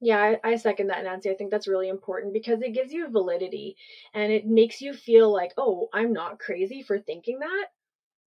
Yeah, 0.00 0.18
I, 0.44 0.52
I, 0.52 0.56
second 0.56 0.88
that, 0.88 1.04
Nancy. 1.04 1.30
I 1.30 1.34
think 1.34 1.50
that's 1.50 1.68
really 1.68 1.88
important 1.88 2.32
because 2.34 2.60
it 2.62 2.74
gives 2.74 2.92
you 2.92 3.08
validity 3.08 3.76
and 4.14 4.30
it 4.32 4.46
makes 4.46 4.80
you 4.80 4.92
feel 4.92 5.32
like, 5.32 5.52
oh, 5.56 5.88
I'm 5.92 6.12
not 6.12 6.38
crazy 6.38 6.82
for 6.82 6.98
thinking 6.98 7.38
that, 7.40 7.66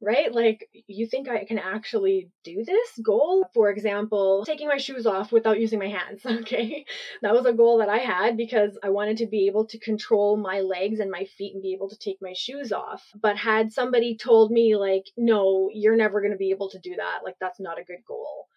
right? 0.02 0.34
Like, 0.34 0.70
you 0.88 1.08
think 1.08 1.30
I 1.30 1.46
can 1.46 1.60
actually 1.60 2.30
do 2.44 2.64
this 2.66 3.00
goal? 3.04 3.48
For 3.54 3.70
example, 3.72 4.46
taking 4.46 4.68
my 4.68 4.78
shoes 4.78 5.06
off 5.08 5.32
without 5.32 5.60
using 5.60 5.80
my 5.80 5.90
hands, 5.90 6.26
okay? 6.28 6.86
That 7.22 7.34
was 7.36 7.46
a 7.46 7.54
goal 7.54 7.80
that 7.80 7.90
I 7.90 8.00
had 8.00 8.38
because 8.38 8.78
I 8.84 8.90
wanted 8.90 9.18
to 9.18 9.28
be 9.28 9.48
able 9.48 9.66
to 9.68 9.80
control 9.80 10.38
my 10.38 10.62
legs 10.62 11.00
and 11.00 11.12
my 11.12 11.26
feet 11.26 11.54
and 11.56 11.64
be 11.64 11.74
able 11.74 11.90
to 11.90 12.00
take 12.00 12.18
my 12.22 12.34
shoes 12.34 12.72
off. 12.72 13.04
But 13.22 13.38
had 13.38 13.74
somebody 13.74 14.18
told 14.18 14.52
me, 14.52 14.76
like, 14.76 15.06
no, 15.18 15.70
you're 15.74 15.98
never 15.98 16.22
going 16.22 16.34
to 16.34 16.38
be 16.38 16.52
able 16.52 16.70
to 16.72 16.80
do 16.80 16.96
that, 16.98 17.20
like, 17.26 17.36
that's 17.40 17.60
not 17.60 17.80
a 17.80 17.84
good 17.84 18.04
goal 18.08 18.48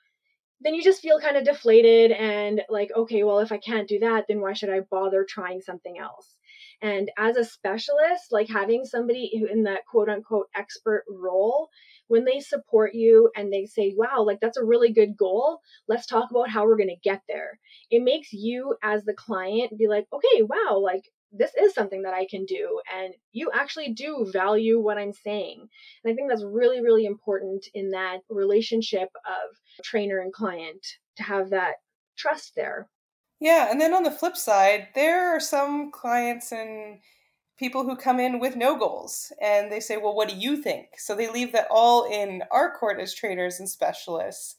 then 0.62 0.74
you 0.74 0.82
just 0.82 1.02
feel 1.02 1.20
kind 1.20 1.36
of 1.36 1.44
deflated 1.44 2.12
and 2.12 2.62
like, 2.68 2.90
okay, 2.96 3.24
well, 3.24 3.40
if 3.40 3.52
I 3.52 3.58
can't 3.58 3.88
do 3.88 3.98
that, 4.00 4.26
then 4.28 4.40
why 4.40 4.52
should 4.52 4.70
I 4.70 4.80
bother 4.90 5.26
trying 5.28 5.60
something 5.60 5.98
else? 5.98 6.36
And 6.80 7.10
as 7.16 7.36
a 7.36 7.44
specialist, 7.44 8.32
like 8.32 8.48
having 8.48 8.84
somebody 8.84 9.30
in 9.50 9.62
that 9.64 9.86
quote 9.86 10.08
unquote 10.08 10.48
expert 10.54 11.04
role, 11.08 11.68
when 12.08 12.24
they 12.24 12.40
support 12.40 12.94
you 12.94 13.30
and 13.36 13.52
they 13.52 13.66
say, 13.66 13.94
wow, 13.96 14.22
like 14.22 14.40
that's 14.40 14.56
a 14.56 14.64
really 14.64 14.92
good 14.92 15.16
goal, 15.16 15.60
let's 15.88 16.06
talk 16.06 16.30
about 16.30 16.50
how 16.50 16.66
we're 16.66 16.76
going 16.76 16.88
to 16.88 17.08
get 17.08 17.22
there. 17.28 17.58
It 17.90 18.02
makes 18.02 18.32
you 18.32 18.76
as 18.82 19.04
the 19.04 19.14
client 19.14 19.78
be 19.78 19.86
like, 19.86 20.06
okay, 20.12 20.42
wow, 20.42 20.78
like 20.78 21.04
this 21.32 21.52
is 21.54 21.74
something 21.74 22.02
that 22.02 22.14
I 22.14 22.26
can 22.26 22.44
do. 22.44 22.80
And 22.94 23.14
you 23.32 23.50
actually 23.52 23.92
do 23.92 24.28
value 24.32 24.78
what 24.78 24.98
I'm 24.98 25.12
saying. 25.12 25.66
And 26.04 26.12
I 26.12 26.14
think 26.14 26.28
that's 26.28 26.44
really, 26.44 26.82
really 26.82 27.06
important 27.06 27.66
in 27.74 27.90
that 27.90 28.18
relationship 28.28 29.08
of 29.26 29.84
trainer 29.84 30.20
and 30.20 30.32
client 30.32 30.86
to 31.16 31.22
have 31.22 31.50
that 31.50 31.76
trust 32.16 32.52
there. 32.54 32.88
Yeah. 33.40 33.68
And 33.70 33.80
then 33.80 33.94
on 33.94 34.02
the 34.02 34.10
flip 34.10 34.36
side, 34.36 34.88
there 34.94 35.34
are 35.34 35.40
some 35.40 35.90
clients 35.90 36.52
and 36.52 36.98
people 37.58 37.84
who 37.84 37.96
come 37.96 38.20
in 38.20 38.38
with 38.38 38.56
no 38.56 38.78
goals 38.78 39.32
and 39.40 39.70
they 39.70 39.80
say, 39.80 39.96
well, 39.96 40.14
what 40.14 40.28
do 40.28 40.36
you 40.36 40.56
think? 40.56 40.88
So 40.98 41.14
they 41.14 41.30
leave 41.30 41.52
that 41.52 41.68
all 41.70 42.04
in 42.10 42.42
our 42.50 42.76
court 42.76 43.00
as 43.00 43.14
trainers 43.14 43.58
and 43.58 43.68
specialists. 43.68 44.56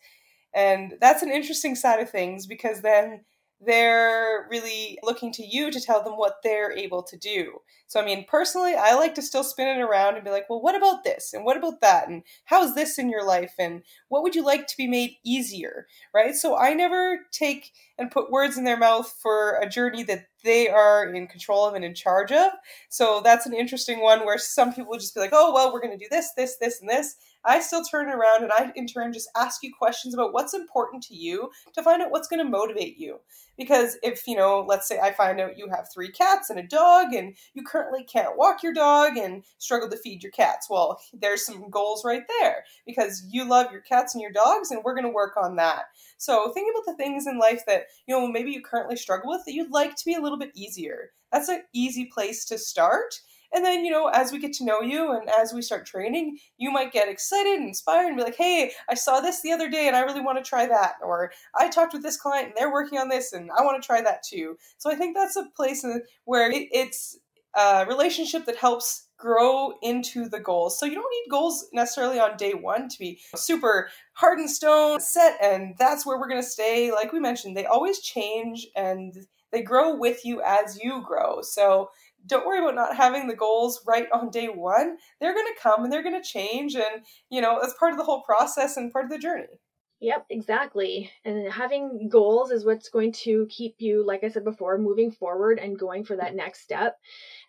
And 0.53 0.95
that's 1.01 1.23
an 1.23 1.31
interesting 1.31 1.75
side 1.75 1.99
of 1.99 2.09
things 2.09 2.45
because 2.45 2.81
then 2.81 3.25
they're 3.61 4.47
really 4.49 4.97
looking 5.03 5.31
to 5.33 5.45
you 5.45 5.71
to 5.71 5.79
tell 5.79 6.03
them 6.03 6.13
what 6.13 6.37
they're 6.43 6.71
able 6.71 7.03
to 7.03 7.17
do. 7.17 7.59
So, 7.87 8.01
I 8.01 8.05
mean, 8.05 8.25
personally, 8.27 8.73
I 8.75 8.95
like 8.95 9.15
to 9.15 9.21
still 9.21 9.43
spin 9.43 9.67
it 9.67 9.81
around 9.81 10.15
and 10.15 10.23
be 10.23 10.31
like, 10.31 10.49
well, 10.49 10.61
what 10.61 10.75
about 10.75 11.03
this? 11.03 11.33
And 11.33 11.45
what 11.45 11.57
about 11.57 11.79
that? 11.81 12.07
And 12.07 12.23
how 12.45 12.63
is 12.63 12.75
this 12.75 12.97
in 12.97 13.09
your 13.09 13.25
life? 13.25 13.53
And 13.59 13.83
what 14.09 14.23
would 14.23 14.35
you 14.35 14.43
like 14.43 14.67
to 14.67 14.77
be 14.77 14.87
made 14.87 15.15
easier? 15.23 15.87
Right? 16.13 16.35
So, 16.35 16.57
I 16.57 16.73
never 16.73 17.19
take 17.31 17.71
and 17.97 18.11
put 18.11 18.31
words 18.31 18.57
in 18.57 18.63
their 18.63 18.77
mouth 18.77 19.13
for 19.21 19.59
a 19.61 19.69
journey 19.69 20.03
that 20.03 20.25
they 20.43 20.67
are 20.67 21.13
in 21.13 21.27
control 21.27 21.65
of 21.65 21.75
and 21.75 21.85
in 21.85 21.93
charge 21.93 22.31
of. 22.31 22.51
So, 22.89 23.21
that's 23.23 23.45
an 23.45 23.53
interesting 23.53 24.01
one 24.01 24.25
where 24.25 24.37
some 24.37 24.73
people 24.73 24.97
just 24.97 25.13
be 25.13 25.21
like, 25.21 25.33
oh, 25.33 25.53
well, 25.53 25.71
we're 25.71 25.81
going 25.81 25.97
to 25.97 26.03
do 26.03 26.09
this, 26.09 26.31
this, 26.35 26.57
this, 26.57 26.81
and 26.81 26.89
this. 26.89 27.15
I 27.45 27.59
still 27.59 27.83
turn 27.83 28.07
around 28.07 28.43
and 28.43 28.51
I, 28.51 28.71
in 28.75 28.87
turn, 28.87 29.13
just 29.13 29.29
ask 29.35 29.63
you 29.63 29.71
questions 29.77 30.13
about 30.13 30.33
what's 30.33 30.53
important 30.53 31.03
to 31.03 31.15
you 31.15 31.51
to 31.73 31.83
find 31.83 32.01
out 32.01 32.11
what's 32.11 32.27
going 32.27 32.43
to 32.43 32.49
motivate 32.49 32.97
you. 32.97 33.19
Because 33.57 33.97
if, 34.01 34.27
you 34.27 34.35
know, 34.35 34.65
let's 34.67 34.87
say 34.87 34.99
I 34.99 35.11
find 35.11 35.39
out 35.39 35.57
you 35.57 35.69
have 35.69 35.87
three 35.93 36.11
cats 36.11 36.49
and 36.49 36.59
a 36.59 36.67
dog 36.67 37.13
and 37.13 37.35
you 37.53 37.63
currently 37.63 38.03
can't 38.03 38.37
walk 38.37 38.63
your 38.63 38.73
dog 38.73 39.17
and 39.17 39.43
struggle 39.57 39.89
to 39.89 39.97
feed 39.97 40.23
your 40.23 40.31
cats, 40.31 40.67
well, 40.69 40.99
there's 41.13 41.45
some 41.45 41.69
goals 41.69 42.03
right 42.03 42.23
there 42.39 42.63
because 42.85 43.25
you 43.29 43.47
love 43.47 43.71
your 43.71 43.81
cats 43.81 44.15
and 44.15 44.21
your 44.21 44.31
dogs 44.31 44.71
and 44.71 44.81
we're 44.83 44.95
going 44.95 45.03
to 45.05 45.09
work 45.09 45.37
on 45.37 45.55
that. 45.57 45.83
So 46.17 46.51
think 46.51 46.73
about 46.73 46.85
the 46.85 46.97
things 46.97 47.27
in 47.27 47.37
life 47.37 47.63
that, 47.67 47.83
you 48.07 48.15
know, 48.17 48.27
maybe 48.27 48.51
you 48.51 48.61
currently 48.61 48.95
struggle 48.95 49.29
with 49.29 49.45
that 49.45 49.53
you'd 49.53 49.71
like 49.71 49.95
to 49.95 50.05
be 50.05 50.15
a 50.15 50.21
little 50.21 50.39
bit 50.39 50.51
easier. 50.55 51.11
That's 51.31 51.49
an 51.49 51.63
easy 51.73 52.05
place 52.05 52.45
to 52.45 52.57
start 52.57 53.15
and 53.53 53.63
then, 53.63 53.85
you 53.85 53.91
know, 53.91 54.07
as 54.07 54.31
we 54.31 54.39
get 54.39 54.53
to 54.53 54.65
know 54.65 54.81
you 54.81 55.11
and 55.11 55.29
as 55.29 55.53
we 55.53 55.61
start 55.61 55.85
training, 55.85 56.39
you 56.57 56.71
might 56.71 56.91
get 56.91 57.07
excited 57.07 57.53
and 57.53 57.67
inspired 57.67 58.07
and 58.07 58.17
be 58.17 58.23
like, 58.23 58.35
hey, 58.35 58.71
I 58.89 58.95
saw 58.95 59.19
this 59.19 59.41
the 59.41 59.51
other 59.51 59.69
day 59.69 59.87
and 59.87 59.95
I 59.95 60.01
really 60.01 60.21
want 60.21 60.43
to 60.43 60.47
try 60.47 60.65
that. 60.65 60.95
Or 61.03 61.31
I 61.57 61.69
talked 61.69 61.93
with 61.93 62.03
this 62.03 62.17
client 62.17 62.47
and 62.47 62.53
they're 62.57 62.71
working 62.71 62.97
on 62.97 63.09
this 63.09 63.31
and 63.33 63.49
I 63.57 63.63
want 63.63 63.81
to 63.81 63.85
try 63.85 64.01
that 64.01 64.23
too. 64.23 64.57
So 64.77 64.91
I 64.91 64.95
think 64.95 65.15
that's 65.15 65.35
a 65.35 65.45
place 65.55 65.85
where 66.25 66.51
it's 66.51 67.17
a 67.55 67.85
relationship 67.87 68.45
that 68.45 68.57
helps 68.57 69.07
grow 69.17 69.73
into 69.81 70.27
the 70.27 70.39
goals. 70.39 70.79
So 70.79 70.85
you 70.85 70.95
don't 70.95 71.11
need 71.11 71.31
goals 71.31 71.67
necessarily 71.71 72.19
on 72.19 72.35
day 72.35 72.53
one 72.53 72.89
to 72.89 72.99
be 72.99 73.19
super 73.35 73.89
hard 74.13 74.39
and 74.39 74.49
stone 74.49 74.99
set 74.99 75.37
and 75.41 75.75
that's 75.79 76.05
where 76.05 76.19
we're 76.19 76.27
going 76.27 76.41
to 76.41 76.47
stay. 76.47 76.91
Like 76.91 77.13
we 77.13 77.19
mentioned, 77.19 77.55
they 77.55 77.65
always 77.65 77.99
change 77.99 78.67
and 78.75 79.15
they 79.51 79.61
grow 79.61 79.95
with 79.95 80.25
you 80.25 80.41
as 80.41 80.79
you 80.83 81.03
grow. 81.05 81.41
So 81.41 81.91
don't 82.25 82.45
worry 82.45 82.59
about 82.59 82.75
not 82.75 82.95
having 82.95 83.27
the 83.27 83.35
goals 83.35 83.81
right 83.85 84.07
on 84.13 84.29
day 84.29 84.47
one. 84.47 84.97
They're 85.19 85.33
going 85.33 85.53
to 85.53 85.61
come 85.61 85.83
and 85.83 85.91
they're 85.91 86.03
going 86.03 86.21
to 86.21 86.27
change. 86.27 86.75
And, 86.75 87.05
you 87.29 87.41
know, 87.41 87.59
that's 87.61 87.75
part 87.77 87.91
of 87.91 87.97
the 87.97 88.03
whole 88.03 88.21
process 88.21 88.77
and 88.77 88.91
part 88.91 89.05
of 89.05 89.11
the 89.11 89.17
journey. 89.17 89.59
Yep, 90.03 90.25
exactly. 90.29 91.09
And 91.23 91.49
having 91.49 92.09
goals 92.09 92.51
is 92.51 92.65
what's 92.65 92.89
going 92.89 93.13
to 93.23 93.47
keep 93.49 93.75
you, 93.79 94.05
like 94.05 94.25
I 94.25 94.27
said 94.27 94.43
before, 94.43 94.77
moving 94.77 95.11
forward 95.11 95.59
and 95.59 95.79
going 95.79 96.03
for 96.03 96.17
that 96.17 96.35
next 96.35 96.61
step. 96.61 96.97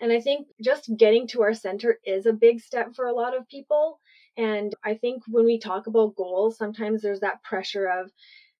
And 0.01 0.13
I 0.13 0.21
think 0.21 0.47
just 0.63 0.89
getting 0.97 1.27
to 1.29 1.43
our 1.43 1.53
center 1.53 1.99
is 2.05 2.27
a 2.27 2.33
big 2.33 2.61
step 2.61 2.95
for 2.95 3.07
a 3.07 3.15
lot 3.15 3.37
of 3.37 3.49
people. 3.49 3.99
And 4.37 4.73
I 4.85 4.95
think 4.95 5.25
when 5.27 5.45
we 5.45 5.59
talk 5.59 5.89
about 5.89 6.15
goals, 6.15 6.57
sometimes 6.57 7.03
there's 7.03 7.21
that 7.21 7.43
pressure 7.43 7.87
of, 7.89 8.13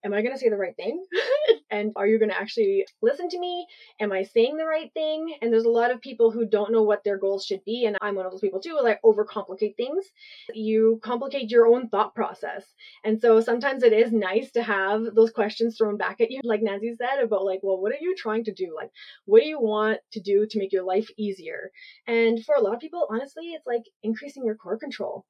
am 0.05 0.13
I 0.13 0.23
going 0.23 0.35
to 0.35 0.41
say 0.41 0.49
the 0.49 0.57
right 0.57 0.77
thing? 0.77 1.05
and 1.71 1.93
are 1.97 2.07
you 2.07 2.19
going 2.19 2.31
to 2.31 2.39
actually 2.39 2.87
listen 3.03 3.29
to 3.31 3.39
me? 3.39 3.67
Am 4.01 4.13
I 4.13 4.23
saying 4.23 4.57
the 4.57 4.65
right 4.65 4.93
thing? 4.93 5.35
And 5.41 5.53
there's 5.53 5.65
a 5.65 5.71
lot 5.71 5.91
of 5.91 6.01
people 6.01 6.31
who 6.31 6.47
don't 6.47 6.73
know 6.73 6.83
what 6.83 7.05
their 7.05 7.19
goals 7.19 7.45
should 7.45 7.65
be. 7.65 7.87
And 7.87 7.97
I'm 8.01 8.15
one 8.15 8.27
of 8.27 8.33
those 8.33 8.41
people 8.41 8.61
too, 8.61 8.79
like 8.83 9.01
overcomplicate 9.03 9.77
things. 9.77 10.05
You 10.53 11.01
complicate 11.03 11.51
your 11.51 11.67
own 11.67 11.89
thought 11.89 12.15
process. 12.15 12.65
And 13.05 13.21
so 13.21 13.41
sometimes 13.41 13.83
it 13.83 13.93
is 13.93 14.13
nice 14.13 14.51
to 14.53 14.63
have 14.63 15.15
those 15.15 15.31
questions 15.31 15.77
thrown 15.77 15.97
back 15.97 16.21
at 16.21 16.31
you, 16.31 16.41
like 16.45 16.63
Nancy 16.63 16.95
said, 16.97 17.23
about 17.23 17.45
like, 17.45 17.61
well, 17.63 17.81
what 17.81 17.93
are 17.93 17.99
you 18.01 18.15
trying 18.17 18.45
to 18.45 18.53
do? 18.53 18.75
Like, 18.75 18.91
what 19.25 19.41
do 19.41 19.49
you 19.49 19.61
want 19.61 19.99
to 20.13 20.21
do 20.21 20.47
to 20.47 20.59
make 20.59 20.73
your 20.73 20.85
life 20.85 21.09
easier? 21.17 21.71
And 22.07 22.45
for 22.45 22.55
a 22.55 22.61
lot 22.61 22.75
of 22.75 22.81
people, 22.81 23.07
honestly, 23.11 23.53
it's 23.53 23.67
like 23.67 23.85
increasing 24.03 24.45
your 24.45 24.57
core 24.57 24.79
control 24.79 25.25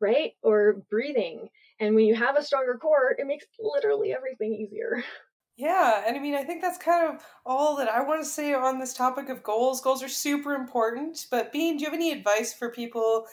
right? 0.00 0.32
Or 0.42 0.82
breathing. 0.90 1.48
And 1.78 1.94
when 1.94 2.06
you 2.06 2.14
have 2.14 2.36
a 2.36 2.42
stronger 2.42 2.78
core, 2.80 3.14
it 3.18 3.26
makes 3.26 3.46
literally 3.60 4.12
everything 4.12 4.54
easier. 4.54 5.04
Yeah, 5.60 6.04
and 6.06 6.16
I 6.16 6.20
mean, 6.20 6.34
I 6.34 6.42
think 6.42 6.62
that's 6.62 6.78
kind 6.78 7.06
of 7.06 7.22
all 7.44 7.76
that 7.76 7.90
I 7.90 8.02
want 8.02 8.22
to 8.22 8.26
say 8.28 8.54
on 8.54 8.78
this 8.78 8.94
topic 8.94 9.28
of 9.28 9.42
goals. 9.42 9.82
Goals 9.82 10.02
are 10.02 10.08
super 10.08 10.54
important, 10.54 11.26
but 11.30 11.52
Bean, 11.52 11.76
do 11.76 11.82
you 11.82 11.90
have 11.90 11.94
any 11.94 12.12
advice 12.12 12.54
for 12.54 12.70
people 12.70 13.26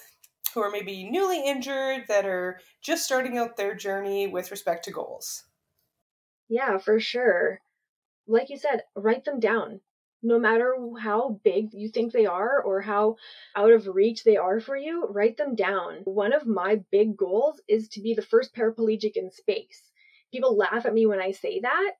who 0.53 0.59
are 0.59 0.69
maybe 0.69 1.09
newly 1.09 1.41
injured 1.41 2.03
that 2.09 2.25
are 2.25 2.59
just 2.81 3.05
starting 3.05 3.37
out 3.37 3.55
their 3.55 3.73
journey 3.75 4.27
with 4.27 4.51
respect 4.51 4.83
to 4.83 4.91
goals? 4.91 5.45
Yeah, 6.49 6.79
for 6.79 6.99
sure. 6.99 7.61
Like 8.27 8.49
you 8.49 8.57
said, 8.57 8.83
write 8.93 9.23
them 9.23 9.39
down. 9.39 9.79
No 10.21 10.37
matter 10.37 10.75
how 10.99 11.39
big 11.45 11.69
you 11.71 11.87
think 11.87 12.11
they 12.11 12.25
are 12.25 12.61
or 12.61 12.81
how 12.81 13.15
out 13.55 13.71
of 13.71 13.87
reach 13.87 14.25
they 14.25 14.35
are 14.35 14.59
for 14.59 14.75
you, 14.75 15.05
write 15.05 15.37
them 15.37 15.55
down. 15.55 16.01
One 16.03 16.33
of 16.33 16.45
my 16.45 16.81
big 16.91 17.15
goals 17.15 17.61
is 17.69 17.87
to 17.89 18.01
be 18.01 18.13
the 18.13 18.21
first 18.21 18.53
paraplegic 18.53 19.13
in 19.15 19.31
space. 19.31 19.93
People 20.33 20.57
laugh 20.57 20.85
at 20.85 20.93
me 20.93 21.05
when 21.05 21.21
I 21.21 21.31
say 21.31 21.61
that, 21.61 21.91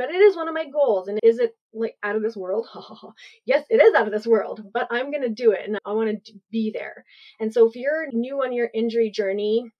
but 0.00 0.08
it 0.08 0.16
is 0.16 0.34
one 0.34 0.48
of 0.48 0.54
my 0.54 0.64
goals. 0.64 1.08
And 1.08 1.18
is 1.22 1.38
it 1.38 1.54
like 1.74 1.94
out 2.02 2.16
of 2.16 2.22
this 2.22 2.34
world? 2.34 2.66
yes, 3.44 3.66
it 3.68 3.82
is 3.82 3.94
out 3.94 4.06
of 4.06 4.12
this 4.14 4.26
world, 4.26 4.64
but 4.72 4.88
I'm 4.90 5.10
going 5.10 5.24
to 5.24 5.28
do 5.28 5.50
it 5.50 5.60
and 5.66 5.78
I 5.84 5.92
want 5.92 6.24
to 6.24 6.32
be 6.50 6.70
there. 6.72 7.04
And 7.38 7.52
so 7.52 7.68
if 7.68 7.76
you're 7.76 8.06
new 8.10 8.42
on 8.42 8.54
your 8.54 8.70
injury 8.72 9.10
journey, 9.10 9.70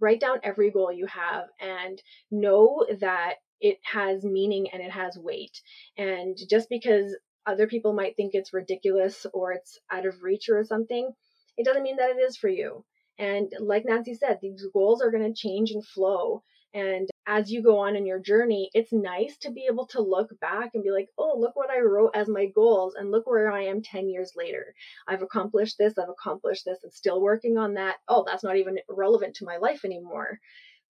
write 0.00 0.20
down 0.20 0.40
every 0.42 0.70
goal 0.70 0.92
you 0.92 1.06
have 1.06 1.44
and 1.58 1.98
know 2.30 2.84
that 3.00 3.36
it 3.58 3.78
has 3.90 4.22
meaning 4.22 4.66
and 4.70 4.82
it 4.82 4.90
has 4.90 5.16
weight. 5.16 5.62
And 5.96 6.36
just 6.50 6.68
because 6.68 7.16
other 7.46 7.66
people 7.66 7.94
might 7.94 8.16
think 8.16 8.34
it's 8.34 8.52
ridiculous 8.52 9.24
or 9.32 9.52
it's 9.52 9.78
out 9.90 10.04
of 10.04 10.22
reach 10.22 10.50
or 10.50 10.62
something, 10.62 11.10
it 11.56 11.64
doesn't 11.64 11.84
mean 11.84 11.96
that 11.96 12.10
it 12.10 12.20
is 12.20 12.36
for 12.36 12.50
you. 12.50 12.84
And 13.18 13.50
like 13.60 13.86
Nancy 13.86 14.12
said, 14.12 14.40
these 14.42 14.66
goals 14.74 15.00
are 15.00 15.10
going 15.10 15.24
to 15.24 15.32
change 15.34 15.70
and 15.70 15.82
flow. 15.82 16.42
And 16.74 17.08
as 17.26 17.50
you 17.50 17.60
go 17.60 17.78
on 17.78 17.96
in 17.96 18.06
your 18.06 18.20
journey, 18.20 18.70
it's 18.72 18.92
nice 18.92 19.36
to 19.38 19.50
be 19.50 19.66
able 19.68 19.86
to 19.88 20.00
look 20.00 20.38
back 20.40 20.70
and 20.74 20.84
be 20.84 20.92
like, 20.92 21.08
oh, 21.18 21.36
look 21.36 21.56
what 21.56 21.70
I 21.70 21.80
wrote 21.80 22.12
as 22.14 22.28
my 22.28 22.46
goals, 22.46 22.94
and 22.94 23.10
look 23.10 23.26
where 23.26 23.50
I 23.50 23.64
am 23.64 23.82
10 23.82 24.08
years 24.08 24.32
later. 24.36 24.74
I've 25.08 25.22
accomplished 25.22 25.76
this, 25.76 25.98
I've 25.98 26.08
accomplished 26.08 26.64
this, 26.64 26.78
and 26.84 26.92
still 26.92 27.20
working 27.20 27.58
on 27.58 27.74
that. 27.74 27.96
Oh, 28.06 28.24
that's 28.24 28.44
not 28.44 28.56
even 28.56 28.78
relevant 28.88 29.34
to 29.36 29.44
my 29.44 29.56
life 29.56 29.84
anymore. 29.84 30.38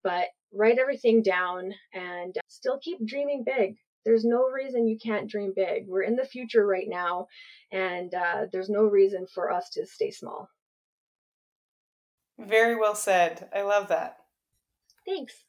But 0.03 0.27
write 0.53 0.77
everything 0.77 1.23
down 1.23 1.73
and 1.93 2.35
still 2.47 2.79
keep 2.79 3.05
dreaming 3.05 3.45
big. 3.45 3.77
There's 4.03 4.25
no 4.25 4.43
reason 4.49 4.87
you 4.87 4.99
can't 4.99 5.29
dream 5.29 5.53
big. 5.55 5.87
We're 5.87 6.03
in 6.03 6.17
the 6.17 6.25
future 6.25 6.65
right 6.67 6.87
now, 6.87 7.27
and 7.71 8.13
uh, 8.13 8.45
there's 8.51 8.69
no 8.69 8.83
reason 8.83 9.25
for 9.33 9.51
us 9.51 9.69
to 9.71 9.85
stay 9.87 10.11
small. 10.11 10.49
Very 12.37 12.75
well 12.75 12.95
said. 12.95 13.49
I 13.55 13.61
love 13.61 13.87
that. 13.87 14.17
Thanks. 15.05 15.44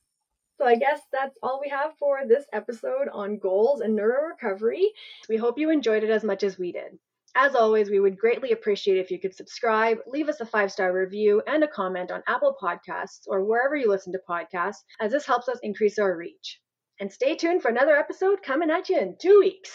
So 0.58 0.66
I 0.66 0.76
guess 0.76 1.00
that's 1.12 1.36
all 1.42 1.60
we 1.60 1.68
have 1.68 1.96
for 1.98 2.26
this 2.26 2.46
episode 2.52 3.08
on 3.12 3.38
goals 3.38 3.80
and 3.82 3.94
neuro 3.94 4.28
recovery. 4.28 4.90
We 5.28 5.36
hope 5.36 5.58
you 5.58 5.70
enjoyed 5.70 6.02
it 6.02 6.10
as 6.10 6.24
much 6.24 6.42
as 6.42 6.58
we 6.58 6.72
did. 6.72 6.98
As 7.34 7.54
always, 7.54 7.90
we 7.90 8.00
would 8.00 8.18
greatly 8.18 8.52
appreciate 8.52 8.96
if 8.96 9.10
you 9.10 9.20
could 9.20 9.34
subscribe, 9.34 9.98
leave 10.06 10.30
us 10.30 10.40
a 10.40 10.46
five 10.46 10.72
star 10.72 10.94
review, 10.94 11.42
and 11.46 11.62
a 11.62 11.68
comment 11.68 12.10
on 12.10 12.22
Apple 12.26 12.56
Podcasts 12.60 13.24
or 13.26 13.44
wherever 13.44 13.76
you 13.76 13.90
listen 13.90 14.12
to 14.14 14.20
podcasts, 14.26 14.84
as 15.00 15.12
this 15.12 15.26
helps 15.26 15.46
us 15.46 15.58
increase 15.62 15.98
our 15.98 16.16
reach. 16.16 16.60
And 16.98 17.12
stay 17.12 17.36
tuned 17.36 17.60
for 17.60 17.68
another 17.68 17.94
episode 17.94 18.42
coming 18.42 18.70
at 18.70 18.88
you 18.88 18.98
in 18.98 19.16
two 19.20 19.38
weeks. 19.40 19.70